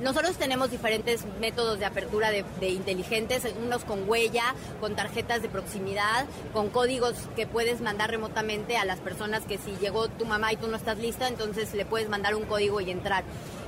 [0.00, 5.48] Nosotros tenemos diferentes métodos de apertura de, de inteligentes, unos con huella, con tarjetas de
[5.48, 10.52] proximidad, con códigos que puedes mandar remotamente a las personas que si llegó tu mamá
[10.52, 13.24] y tú no estás lista, entonces le puedes mandar un código y entrar.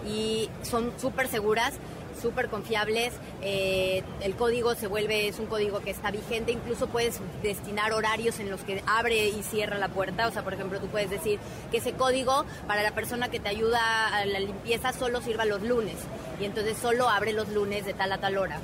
[0.07, 1.75] Y son súper seguras,
[2.21, 3.13] súper confiables.
[3.43, 8.39] eh, el código se vuelve, es un código que está vigente, incluso puedes destinar horarios
[8.39, 10.29] en los que abre y cierra la puerta.
[10.29, 11.39] O sea, por ejemplo, tú puedes decir
[11.71, 15.63] que ese código para la persona que te ayuda a la limpieza solo sirva los
[15.63, 15.97] lunes.
[16.41, 18.59] Y entonces solo abre los lunes de tal a tal hora.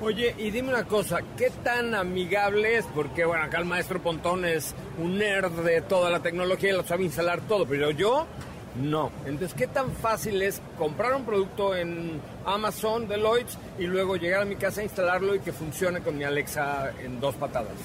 [0.00, 2.84] Oye, y dime una cosa, ¿qué tan amigable es?
[2.94, 6.84] Porque, bueno, acá el maestro Pontón es un nerd de toda la tecnología y lo
[6.84, 8.26] sabe instalar todo, pero yo
[8.74, 9.12] no.
[9.24, 14.44] Entonces, ¿qué tan fácil es comprar un producto en Amazon, Deloitte, y luego llegar a
[14.44, 17.76] mi casa a instalarlo y que funcione con mi Alexa en dos patadas?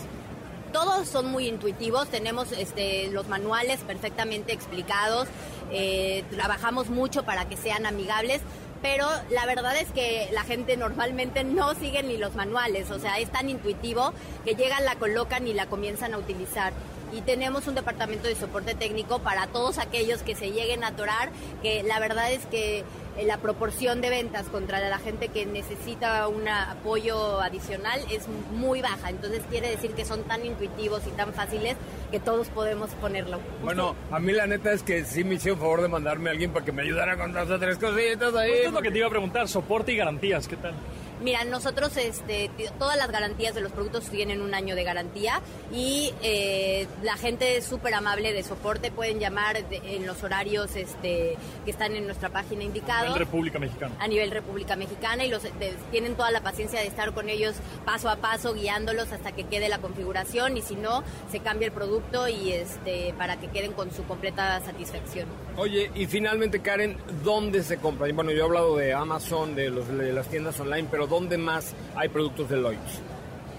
[0.72, 5.28] todos son muy intuitivos, tenemos este, los manuales perfectamente explicados,
[5.72, 8.42] eh, trabajamos mucho para que sean amigables,
[8.82, 13.20] pero la verdad es que la gente normalmente no sigue ni los manuales, o sea,
[13.20, 14.14] es tan intuitivo
[14.46, 16.74] que llegan, la colocan y la comienzan a utilizar
[17.12, 21.30] y tenemos un departamento de soporte técnico para todos aquellos que se lleguen a atorar,
[21.62, 22.84] que la verdad es que
[23.18, 28.82] eh, la proporción de ventas contra la gente que necesita un apoyo adicional es muy
[28.82, 29.10] baja.
[29.10, 31.76] Entonces quiere decir que son tan intuitivos y tan fáciles
[32.12, 33.40] que todos podemos ponerlo.
[33.64, 36.52] Bueno, a mí la neta es que sí me hicieron favor de mandarme a alguien
[36.52, 38.52] para que me ayudara con dos o tres cositas ahí.
[38.52, 40.74] Esto es lo que te iba a preguntar, soporte y garantías, ¿qué tal?
[41.22, 45.42] Mira, nosotros este, todas las garantías de los productos tienen un año de garantía
[45.74, 51.38] y eh, la gente es súper amable de soporte, pueden llamar en los horarios este,
[51.66, 53.00] que están en nuestra página indicado.
[53.00, 53.96] A nivel República Mexicana.
[54.00, 55.44] A nivel República Mexicana y los
[55.92, 57.56] tienen toda la paciencia de estar con ellos
[57.86, 61.74] paso a paso, guiándolos hasta que quede la configuración y si no, se cambia el
[61.74, 65.28] producto y este, para que queden con su completa satisfacción.
[65.58, 68.08] Oye, y finalmente Karen, ¿dónde se compra?
[68.14, 71.74] Bueno, yo he hablado de Amazon, de, los, de las tiendas online, pero ¿dónde más
[71.96, 73.02] hay productos de Lloyds?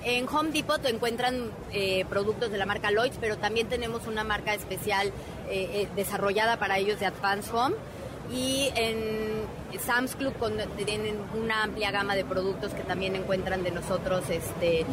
[0.03, 4.55] En Home Depot encuentran eh, productos de la marca Lloyds, pero también tenemos una marca
[4.55, 5.13] especial eh,
[5.51, 7.77] eh, desarrollada para ellos de Advance Home.
[8.33, 9.43] Y en
[9.79, 10.33] Sam's Club
[10.87, 14.31] tienen una amplia gama de productos que también encuentran de nosotros.
[14.31, 14.87] Este,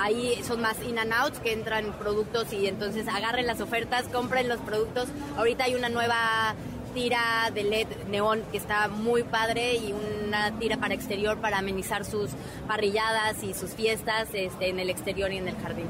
[0.00, 4.48] ahí son más in and outs que entran productos y entonces agarren las ofertas, compren
[4.48, 5.08] los productos.
[5.36, 6.54] Ahorita hay una nueva
[6.94, 9.94] tira de LED neón que está muy padre y
[10.26, 12.30] una tira para exterior para amenizar sus
[12.66, 15.86] parrilladas y sus fiestas este, en el exterior y en el jardín.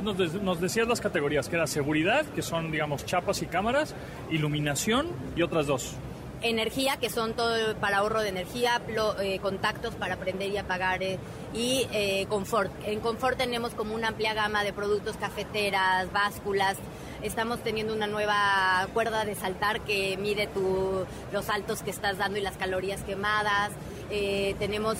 [0.00, 3.94] Nos, nos, decías las categorías, que era seguridad, que son, digamos, chapas y cámaras,
[4.30, 5.96] iluminación y otras dos.
[6.40, 8.80] Energía, que son todo para ahorro de energía,
[9.20, 11.18] eh, contactos para prender y apagar, eh,
[11.54, 12.72] y eh, confort.
[12.84, 16.78] En confort tenemos como una amplia gama de productos, cafeteras, básculas,
[17.22, 22.38] Estamos teniendo una nueva cuerda de saltar que mide tu, los saltos que estás dando
[22.38, 23.70] y las calorías quemadas.
[24.10, 24.96] Eh, tenemos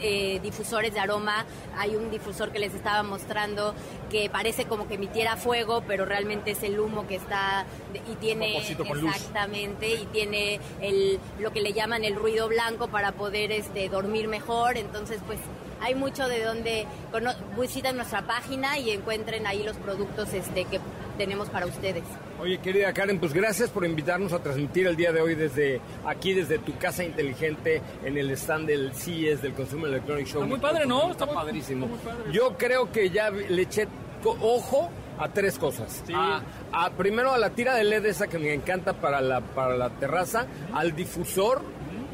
[0.00, 1.46] eh, difusores de aroma.
[1.76, 3.74] Hay un difusor que les estaba mostrando
[4.08, 7.66] que parece como que emitiera fuego, pero realmente es el humo que está
[8.08, 13.50] y tiene exactamente y tiene el lo que le llaman el ruido blanco para poder
[13.50, 14.76] este dormir mejor.
[14.76, 15.40] Entonces, pues
[15.84, 16.86] hay mucho de donde
[17.60, 20.80] visiten nuestra página y encuentren ahí los productos este, que
[21.18, 22.02] tenemos para ustedes.
[22.40, 26.32] Oye, querida Karen, pues gracias por invitarnos a transmitir el día de hoy desde aquí,
[26.32, 30.42] desde tu casa inteligente, en el stand del CES, del Consumer Electronic Show.
[30.42, 31.10] Está muy padre, ¿no?
[31.10, 31.86] Está, padrísimo.
[32.32, 33.86] Yo creo que ya le eché
[34.24, 36.02] ojo a tres cosas.
[36.72, 39.90] A, primero a la tira de LED esa que me encanta para la, para la
[39.90, 41.62] terraza, al difusor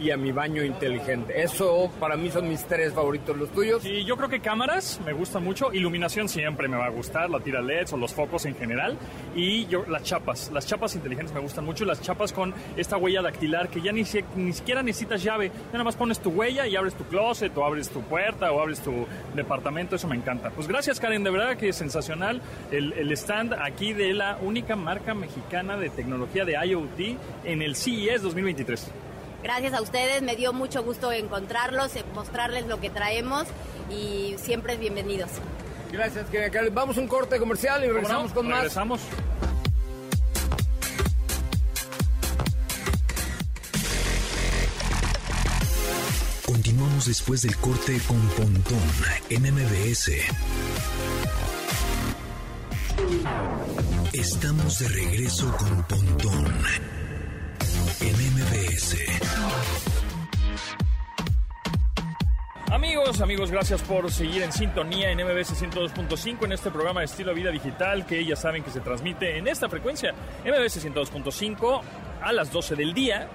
[0.00, 1.42] y a mi baño inteligente.
[1.42, 3.84] Eso para mí son mis tres favoritos, los tuyos.
[3.84, 7.40] Y yo creo que cámaras me gusta mucho, iluminación siempre me va a gustar, la
[7.40, 8.96] tira LEDs o los focos en general
[9.34, 13.22] y yo las chapas, las chapas inteligentes me gustan mucho, las chapas con esta huella
[13.22, 14.04] dactilar que ya ni,
[14.36, 17.90] ni siquiera necesitas llave, nada más pones tu huella y abres tu closet o abres
[17.90, 20.50] tu puerta o abres tu departamento, eso me encanta.
[20.50, 24.76] Pues gracias Karen, de verdad que es sensacional el, el stand aquí de la única
[24.76, 28.90] marca mexicana de tecnología de IoT en el CES 2023.
[29.42, 33.46] Gracias a ustedes, me dio mucho gusto encontrarlos, eh, mostrarles lo que traemos
[33.90, 35.30] y siempre bienvenidos.
[35.90, 36.74] Gracias, Karen.
[36.74, 38.58] Vamos a un corte comercial y regresamos con más.
[38.58, 39.00] Regresamos.
[46.46, 48.78] Continuamos después del corte con Pontón
[49.30, 50.12] en MBS.
[54.12, 56.99] Estamos de regreso con Pontón
[62.70, 67.34] Amigos, amigos, gracias por seguir en sintonía en MBS 102.5 en este programa de estilo
[67.34, 71.82] vida digital que ya saben que se transmite en esta frecuencia MBS 102.5
[72.22, 73.28] a las 12 del día.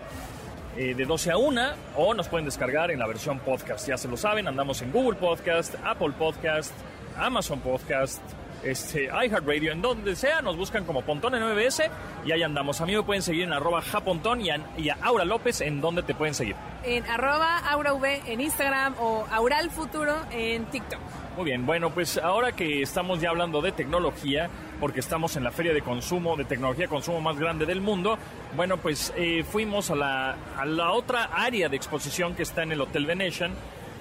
[0.78, 1.62] Eh, de 12 a 1
[1.96, 3.88] o nos pueden descargar en la versión podcast.
[3.88, 6.74] Ya se lo saben, andamos en Google Podcast, Apple Podcast,
[7.18, 8.22] Amazon Podcast,
[8.66, 11.84] este, iHeartRadio, en donde sea, nos buscan como Pontón en MBS
[12.26, 12.82] y ahí andamos.
[12.82, 15.82] A mí me pueden seguir en arroba japontón y a, y a Aura López, ¿en
[15.82, 16.56] dónde te pueden seguir?
[16.84, 21.00] En arroba AuraV en Instagram o Auralfuturo en TikTok.
[21.38, 24.50] Muy bien, bueno, pues ahora que estamos ya hablando de tecnología,
[24.80, 28.18] porque estamos en la feria de consumo, de tecnología consumo más grande del mundo,
[28.56, 32.72] bueno, pues eh, fuimos a la, a la otra área de exposición que está en
[32.72, 33.54] el Hotel Venetian,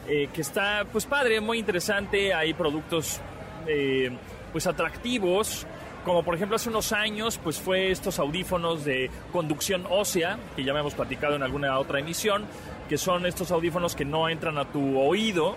[0.06, 2.34] eh, que está pues padre, muy interesante.
[2.34, 3.20] Hay productos
[3.66, 4.10] eh,
[4.54, 5.66] pues atractivos.
[6.04, 10.72] Como por ejemplo hace unos años, pues fue estos audífonos de conducción ósea, que ya
[10.72, 12.44] hemos platicado en alguna otra emisión,
[12.88, 15.56] que son estos audífonos que no entran a tu oído,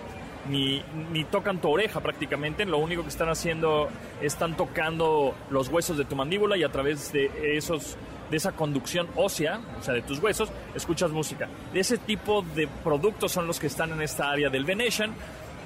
[0.50, 0.82] ni,
[1.12, 3.90] ni, tocan tu oreja prácticamente, lo único que están haciendo
[4.20, 7.98] están tocando los huesos de tu mandíbula y a través de esos
[8.32, 11.48] de esa conducción ósea, o sea, de tus huesos, escuchas música.
[11.72, 15.14] De ese tipo de productos son los que están en esta área del Venetian,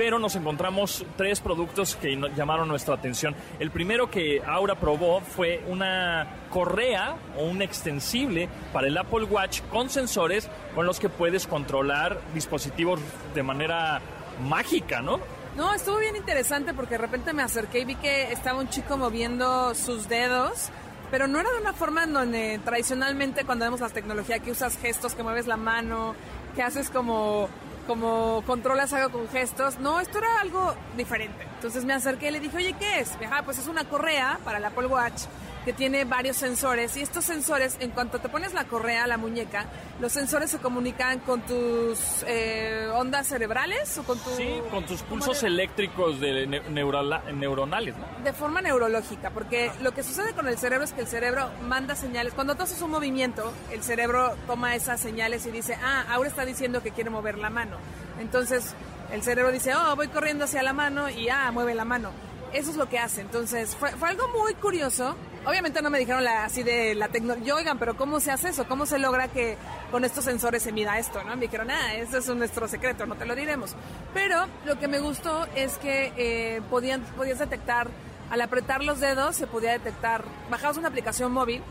[0.02, 3.36] pero nos encontramos tres productos que llamaron nuestra atención.
[3.60, 9.62] El primero que Aura probó fue una correa o un extensible para el Apple Watch
[9.70, 12.99] con sensores con los que puedes controlar dispositivos
[13.36, 14.02] de manera
[14.49, 15.20] mágica, ¿no?
[15.56, 18.97] No, estuvo bien interesante porque de repente me acerqué y vi que estaba un chico
[18.97, 20.72] moviendo sus dedos
[21.12, 24.78] pero no era de una forma en donde tradicionalmente cuando vemos la tecnología que usas
[24.78, 26.16] gestos, que mueves la mano,
[26.56, 27.49] que haces como
[27.91, 29.77] como controlas algo con gestos.
[29.79, 31.45] No, esto era algo diferente.
[31.55, 33.11] Entonces me acerqué y le dije, oye, ¿qué es?
[33.29, 35.23] Ah, pues es una correa para el Apple Watch
[35.66, 39.18] que tiene varios sensores y estos sensores, en cuanto te pones la correa a la
[39.18, 39.66] muñeca,
[39.99, 44.30] los sensores se comunican con tus eh, ondas cerebrales o con tu...
[44.32, 48.24] Sí, con tus pulsos eléctricos de neuronales, ¿no?
[48.24, 51.95] De forma neurológica, porque lo que sucede con el cerebro es que el cerebro manda
[51.95, 52.34] señales.
[52.34, 56.45] Cuando tú haces un movimiento, el cerebro toma esas señales y dice, ah, ahora está
[56.45, 57.78] diciendo que quiere mover la mano.
[58.20, 58.74] Entonces
[59.12, 62.12] el cerebro dice, oh, voy corriendo hacia la mano y ah, mueve la mano.
[62.53, 63.22] Eso es lo que hace.
[63.22, 67.55] Entonces fue, fue algo muy curioso Obviamente no me dijeron la, así de la tecnología,
[67.55, 68.67] oigan, pero ¿cómo se hace eso?
[68.67, 69.57] ¿Cómo se logra que
[69.89, 71.23] con estos sensores se mida esto?
[71.23, 71.35] ¿no?
[71.35, 73.75] Me dijeron, ah, ese es nuestro secreto, no te lo diremos.
[74.13, 77.87] Pero lo que me gustó es que eh, podían, podías detectar,
[78.29, 81.63] al apretar los dedos, se podía detectar, bajabas una aplicación móvil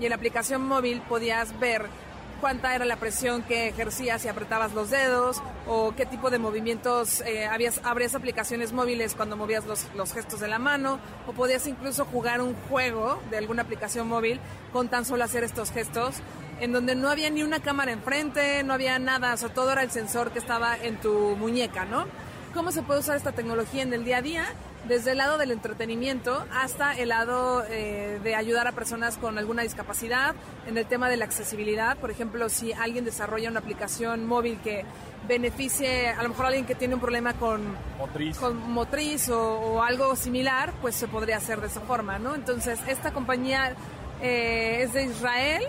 [0.00, 1.84] y en la aplicación móvil podías ver
[2.40, 7.20] cuánta era la presión que ejercías si apretabas los dedos o qué tipo de movimientos
[7.22, 11.66] eh, habías, abrías aplicaciones móviles cuando movías los, los, gestos de la mano o podías
[11.66, 14.40] incluso jugar un juego de alguna aplicación móvil
[14.72, 16.16] con tan solo hacer estos gestos
[16.60, 19.82] en donde no había ni una cámara enfrente, no había nada, o sea, todo era
[19.82, 22.06] el sensor que estaba en tu muñeca, ¿no?
[22.58, 24.44] ¿Cómo se puede usar esta tecnología en el día a día?
[24.88, 29.62] desde el lado del entretenimiento hasta el lado eh, de ayudar a personas con alguna
[29.62, 30.34] discapacidad,
[30.66, 34.84] en el tema de la accesibilidad, por ejemplo, si alguien desarrolla una aplicación móvil que
[35.28, 39.82] beneficie a lo mejor a alguien que tiene un problema con motriz, con motriz o,
[39.82, 42.34] algo similar, pues se podría hacer de esa forma, ¿no?
[42.34, 43.74] Entonces, esta compañía
[44.22, 45.64] eh, es de Israel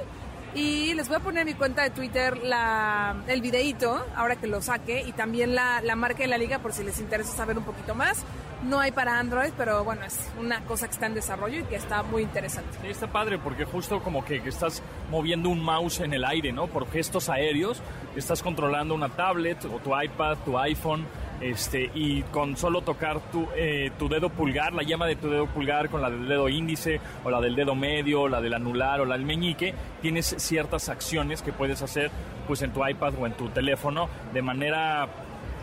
[0.56, 4.47] y les voy a poner en mi cuenta de Twitter la, el videíto, ahora que
[4.47, 7.58] lo saque, y también la, la marca de la liga por si les interesa saber
[7.58, 8.24] un poquito más.
[8.64, 11.76] No hay para Android, pero bueno, es una cosa que está en desarrollo y que
[11.76, 12.78] está muy interesante.
[12.82, 16.68] Sí, está padre porque justo como que, estás moviendo un mouse en el aire, ¿no?
[16.68, 17.82] Por gestos aéreos,
[18.18, 21.06] estás controlando una tablet o tu iPad, tu iPhone,
[21.42, 25.48] este, y con solo tocar tu, eh, tu dedo pulgar, la llama de tu dedo
[25.48, 29.06] pulgar con la del dedo índice o la del dedo medio, la del anular o
[29.06, 32.12] la del meñique, tienes ciertas acciones que puedes hacer
[32.48, 35.08] pues en tu iPad o en tu teléfono de manera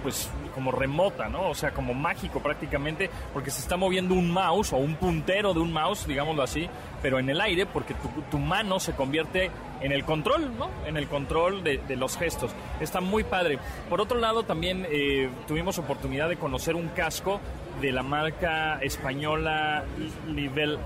[0.02, 1.50] pues como remota, ¿no?
[1.50, 5.60] O sea, como mágico prácticamente, porque se está moviendo un mouse o un puntero de
[5.60, 6.66] un mouse, digámoslo así,
[7.02, 7.94] pero en el aire, porque
[8.30, 9.50] tu, mano se convierte
[9.82, 10.70] en el control, ¿no?
[10.86, 12.52] En el control de, los gestos.
[12.80, 13.58] Está muy padre.
[13.90, 17.38] Por otro lado, también eh, tuvimos oportunidad de conocer un casco
[17.82, 19.84] de la marca española
[20.26, 20.78] Nivel,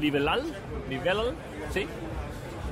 [0.00, 0.42] Nivelal,
[0.90, 1.32] Nivelal,
[1.72, 1.86] ¿sí?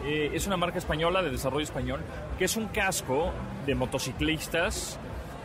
[0.05, 2.01] Eh, es una marca española de desarrollo español,
[2.39, 3.31] que es un casco
[3.67, 4.99] de motociclistas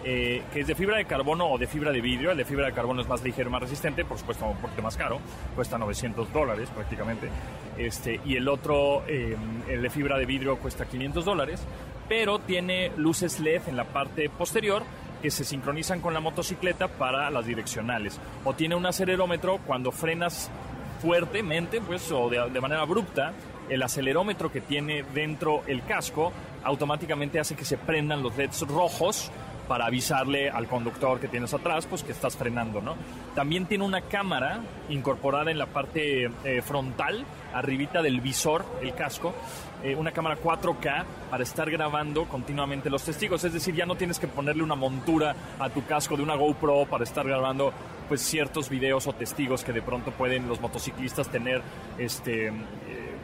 [0.04, 2.32] eh, que es de fibra de carbono o de fibra de vidrio.
[2.32, 4.95] El de fibra de carbono es más ligero, más resistente, por supuesto un poquito más
[4.95, 5.20] caro,
[5.56, 7.30] cuesta 900 dólares prácticamente.
[7.78, 9.38] Este, y el otro, em,
[9.68, 11.62] el de fibra de vidrio, cuesta 500 dólares,
[12.08, 14.84] pero tiene luces LED en la parte posterior
[15.22, 18.20] que se sincronizan con la motocicleta para las direccionales.
[18.45, 20.50] O tiene un acelerómetro cuando frenas
[21.02, 23.34] fuertemente, pues, o de, de manera abrupta,
[23.70, 26.32] el acelerómetro que tiene dentro el casco
[26.64, 29.32] automáticamente hace que se prendan los LEDs rojos
[29.70, 32.95] para avisarle al conductor que tienes atrás, pues que estás frenando, ¿no?
[33.36, 39.36] También tiene una cámara incorporada en la parte eh, frontal, arribita del visor, el casco,
[39.84, 43.43] eh, una cámara 4K para estar grabando continuamente los testigos.
[43.43, 46.88] Es decir, ya no tienes que ponerle una montura a tu casco de una GoPro
[46.88, 47.72] para estar grabando
[48.09, 51.61] pues ciertos videos o testigos que de pronto pueden los motociclistas tener
[51.99, 52.51] este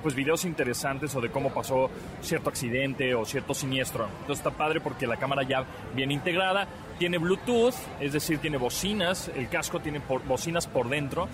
[0.05, 1.89] pues videos interesantes o de cómo pasó
[2.21, 4.05] cierto accidente o cierto siniestro.
[4.19, 6.67] Entonces está padre porque la cámara ya viene integrada,
[6.99, 11.27] tiene Bluetooth, es decir, tiene bocinas, el casco tiene bocinas por dentro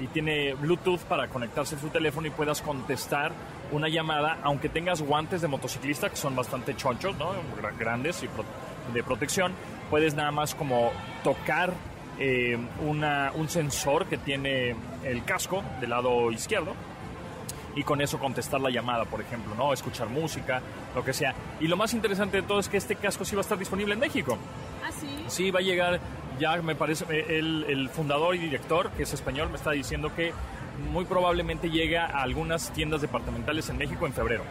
[0.00, 3.30] y tiene Bluetooth para conectarse a su teléfono y puedas contestar
[3.70, 7.30] una llamada, aunque tengas guantes de motociclista que son bastante chonchos, ¿no?
[7.78, 9.52] grandes y de protección
[9.88, 10.90] puedes nada más como
[11.22, 11.72] tocar
[12.18, 14.74] eh, un sensor que tiene
[15.04, 16.74] el casco del lado izquierdo
[17.76, 19.72] y con eso contestar la llamada, por ejemplo, ¿no?
[19.72, 20.60] Escuchar música,
[20.94, 21.34] lo que sea.
[21.60, 23.94] Y lo más interesante de todo es que este casco sí va a estar disponible
[23.94, 24.38] en México.
[24.84, 25.24] ¿Ah, sí?
[25.28, 26.00] Sí, va a llegar,
[26.40, 30.12] ya me parece, eh, el, el fundador y director, que es español, me está diciendo
[30.14, 30.32] que
[30.90, 34.42] muy probablemente llega a algunas tiendas departamentales en México en febrero.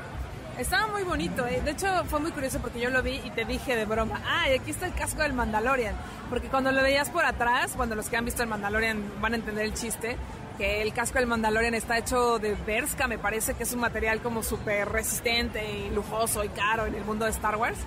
[0.58, 1.62] Estaba muy bonito, ¿eh?
[1.66, 4.50] de hecho fue muy curioso porque yo lo vi y te dije de broma, ah,
[4.50, 5.96] y aquí está el casco del Mandalorian,
[6.30, 9.36] porque cuando lo veías por atrás, cuando los que han visto el Mandalorian van a
[9.36, 10.16] entender el chiste,
[10.58, 14.22] que el casco del Mandalorian está hecho de Berska, me parece que es un material
[14.22, 17.78] como súper resistente y lujoso y caro en el mundo de Star Wars.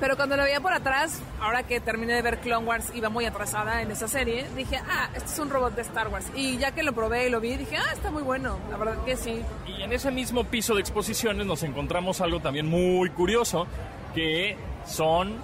[0.00, 3.26] Pero cuando lo veía por atrás, ahora que terminé de ver Clone Wars, iba muy
[3.26, 6.24] atrasada en esa serie, dije, ah, este es un robot de Star Wars.
[6.34, 9.04] Y ya que lo probé y lo vi, dije, ah, está muy bueno, la verdad
[9.04, 9.42] que sí.
[9.66, 13.66] Y en ese mismo piso de exposiciones nos encontramos algo también muy curioso,
[14.14, 14.56] que
[14.86, 15.36] son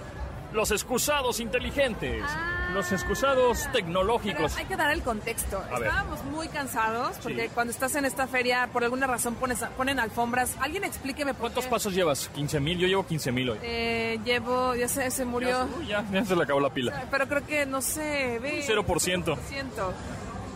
[0.53, 2.56] los excusados inteligentes, Ah.
[2.73, 4.55] Los excusados Pero tecnológicos.
[4.57, 5.57] hay que dar el contexto.
[5.71, 5.87] A ver.
[5.89, 7.51] Estábamos muy cansados porque Sí.
[7.53, 10.55] cuando estás en esta feria, por alguna razón pones, ponen alfombras.
[10.59, 11.69] Alguien explíqueme por ¿Cuántos qué.
[11.71, 12.29] pasos llevas?
[12.35, 12.77] ¿15 mil?
[12.77, 13.59] Yo llevo 15 mil hoy.
[13.63, 15.67] Eh, llevo, ya sé, se murió.
[15.79, 17.05] Uy, Ya, ya se le acabó la pila.
[17.09, 18.63] Pero creo que, no sé, ve.
[18.65, 19.37] 0%.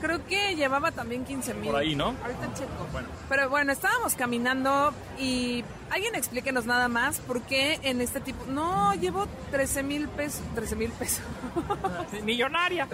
[0.01, 1.69] Creo que llevaba también 15 mil.
[1.71, 2.15] Por ahí, ¿no?
[2.23, 2.87] Ahorita checo.
[2.91, 3.07] Bueno.
[3.29, 8.45] Pero bueno, estábamos caminando y alguien explíquenos nada más por qué en este tipo...
[8.47, 10.41] No, llevo 13 mil pesos.
[10.55, 11.21] 13 mil pesos.
[12.23, 12.87] Millonaria.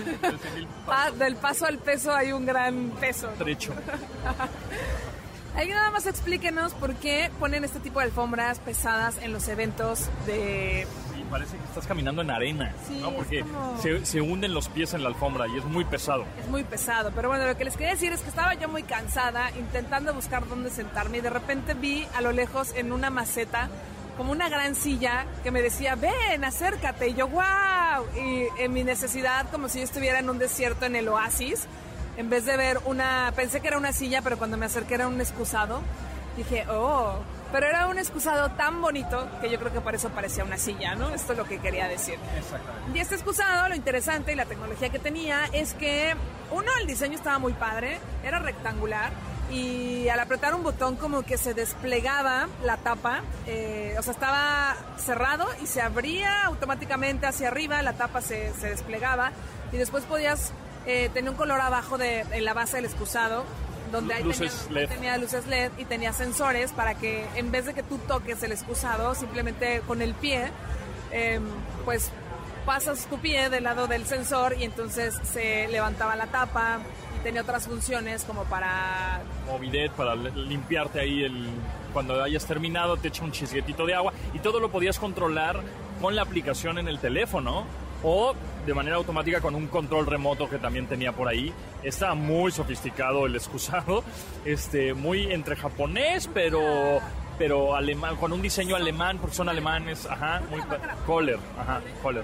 [0.86, 3.28] Pa- del paso al peso hay un gran peso.
[3.38, 3.74] Trecho.
[5.56, 10.08] Alguien nada más explíquenos por qué ponen este tipo de alfombras pesadas en los eventos
[10.28, 10.86] de...
[11.30, 13.12] Parece que estás caminando en arena, Sí, ¿no?
[13.12, 16.26] Porque como- se, se hunden los pies en la alfombra y es muy pesado.
[16.42, 18.84] Es muy pesado, pero bueno, lo que les quería decir es que estaba yo muy
[18.84, 23.70] cansada intentando buscar dónde sentarme y de repente vi a lo lejos en una maceta
[24.18, 27.44] como una gran silla que me decía, ven, acércate, y yo, wow,
[28.20, 31.68] y en mi necesidad, como si yo estuviera en un desierto en el oasis,
[32.18, 35.08] en vez de ver una, pensé que era una silla, pero cuando me acerqué era
[35.08, 35.82] un excusado,
[36.36, 37.18] dije, oh,
[37.52, 40.96] pero era un excusado tan bonito que yo creo que por eso parecía una silla,
[40.96, 41.14] ¿no?
[41.14, 42.18] Esto es lo que quería decir.
[42.94, 46.16] Y este excusado, lo interesante y la tecnología que tenía es que,
[46.52, 49.12] uno, el diseño estaba muy padre, era rectangular
[49.50, 54.76] y al apretar un botón como que se desplegaba la tapa, eh, o sea, estaba
[54.98, 59.32] cerrado y se abría automáticamente hacia arriba, la tapa se, se desplegaba
[59.72, 60.52] y después podías
[60.86, 63.44] eh, tener un color abajo de, en la base del excusado.
[63.92, 64.90] Donde ahí Luces tenía, LED.
[64.90, 68.52] tenía luces LED y tenía sensores para que en vez de que tú toques el
[68.52, 70.52] excusado, simplemente con el pie,
[71.12, 71.40] eh,
[71.86, 72.12] pues
[72.66, 76.80] pasas tu pie del lado del sensor y entonces se levantaba la tapa
[77.18, 79.22] y tenía otras funciones como para...
[79.62, 81.48] Bidet para limpiarte ahí el...
[81.94, 85.64] Cuando hayas terminado te echa un chisguetito de agua y todo lo podías controlar
[86.02, 87.66] con la aplicación en el teléfono
[88.10, 88.34] o
[88.66, 91.52] de manera automática con un control remoto que también tenía por ahí.
[91.84, 94.04] Estaba muy sofisticado el excusado,
[94.46, 97.00] este, muy entre japonés, pero
[97.38, 100.60] pero alemán, con un diseño alemán, porque son alemanes, ajá, muy
[101.06, 102.24] Kohler, ajá, Kohler.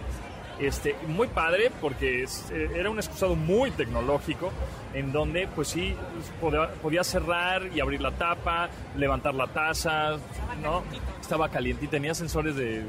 [0.59, 4.51] Este, muy padre porque es- eh, era un excusado muy tecnológico
[4.93, 5.95] en donde pues sí
[6.41, 10.17] podía, podía cerrar y abrir la tapa, levantar la taza,
[10.63, 10.81] ¿no?
[11.21, 12.83] Estaba caliente y tenía sensores de...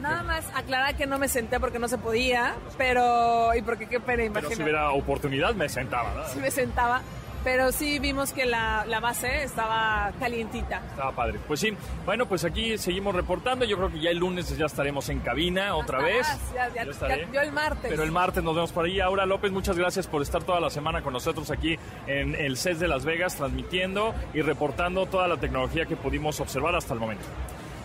[0.00, 3.54] Nada más aclarar que no me senté porque no se podía, pero...
[3.54, 4.56] y porque qué pena, Pero imagínate.
[4.56, 6.26] si hubiera oportunidad me sentaba, ¿no?
[6.28, 7.02] sí me sentaba,
[7.44, 10.82] pero sí vimos que la, la base estaba calientita.
[10.90, 11.38] Estaba padre.
[11.46, 11.74] Pues sí,
[12.04, 13.64] bueno, pues aquí seguimos reportando.
[13.64, 16.26] Yo creo que ya el lunes ya estaremos en cabina otra vez.
[16.54, 17.28] Ya, ya, Yo estaré.
[17.32, 17.90] yo el martes.
[17.90, 19.00] Pero el martes nos vemos por ahí.
[19.00, 22.78] Aura López, muchas gracias por estar toda la semana con nosotros aquí en el CES
[22.78, 27.24] de Las Vegas, transmitiendo y reportando toda la tecnología que pudimos observar hasta el momento.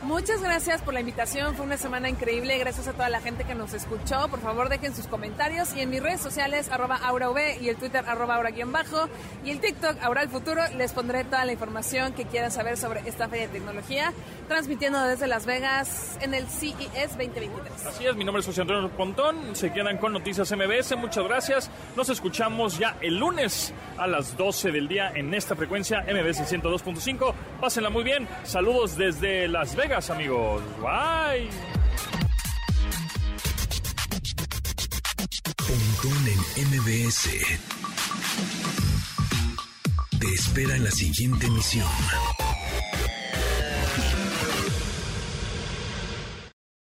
[0.06, 3.56] Muchas gracias por la invitación, fue una semana increíble, gracias a toda la gente que
[3.56, 7.70] nos escuchó, por favor dejen sus comentarios y en mis redes sociales arroba aurav y
[7.70, 9.10] el Twitter arroba aura-bajo
[9.44, 13.00] y el TikTok aura el futuro les pondré toda la información que quieran saber sobre
[13.10, 14.14] esta feria de tecnología,
[14.48, 17.86] transmitiendo desde Las Vegas en el CES 2023.
[17.88, 19.56] Así es, mi nombre es José Antonio Pontón.
[19.56, 20.96] Se quedan con Noticias MBS.
[20.98, 21.72] Muchas gracias.
[21.96, 27.34] Nos escuchamos ya el lunes a las 12 del día en esta frecuencia MBS 102.5.
[27.60, 28.28] Pásenla muy bien.
[28.44, 30.62] Saludos desde Las Vegas, amigos.
[30.82, 31.50] Bye.
[35.56, 37.30] Pontón en MBS.
[40.20, 41.88] Te espera en la siguiente emisión.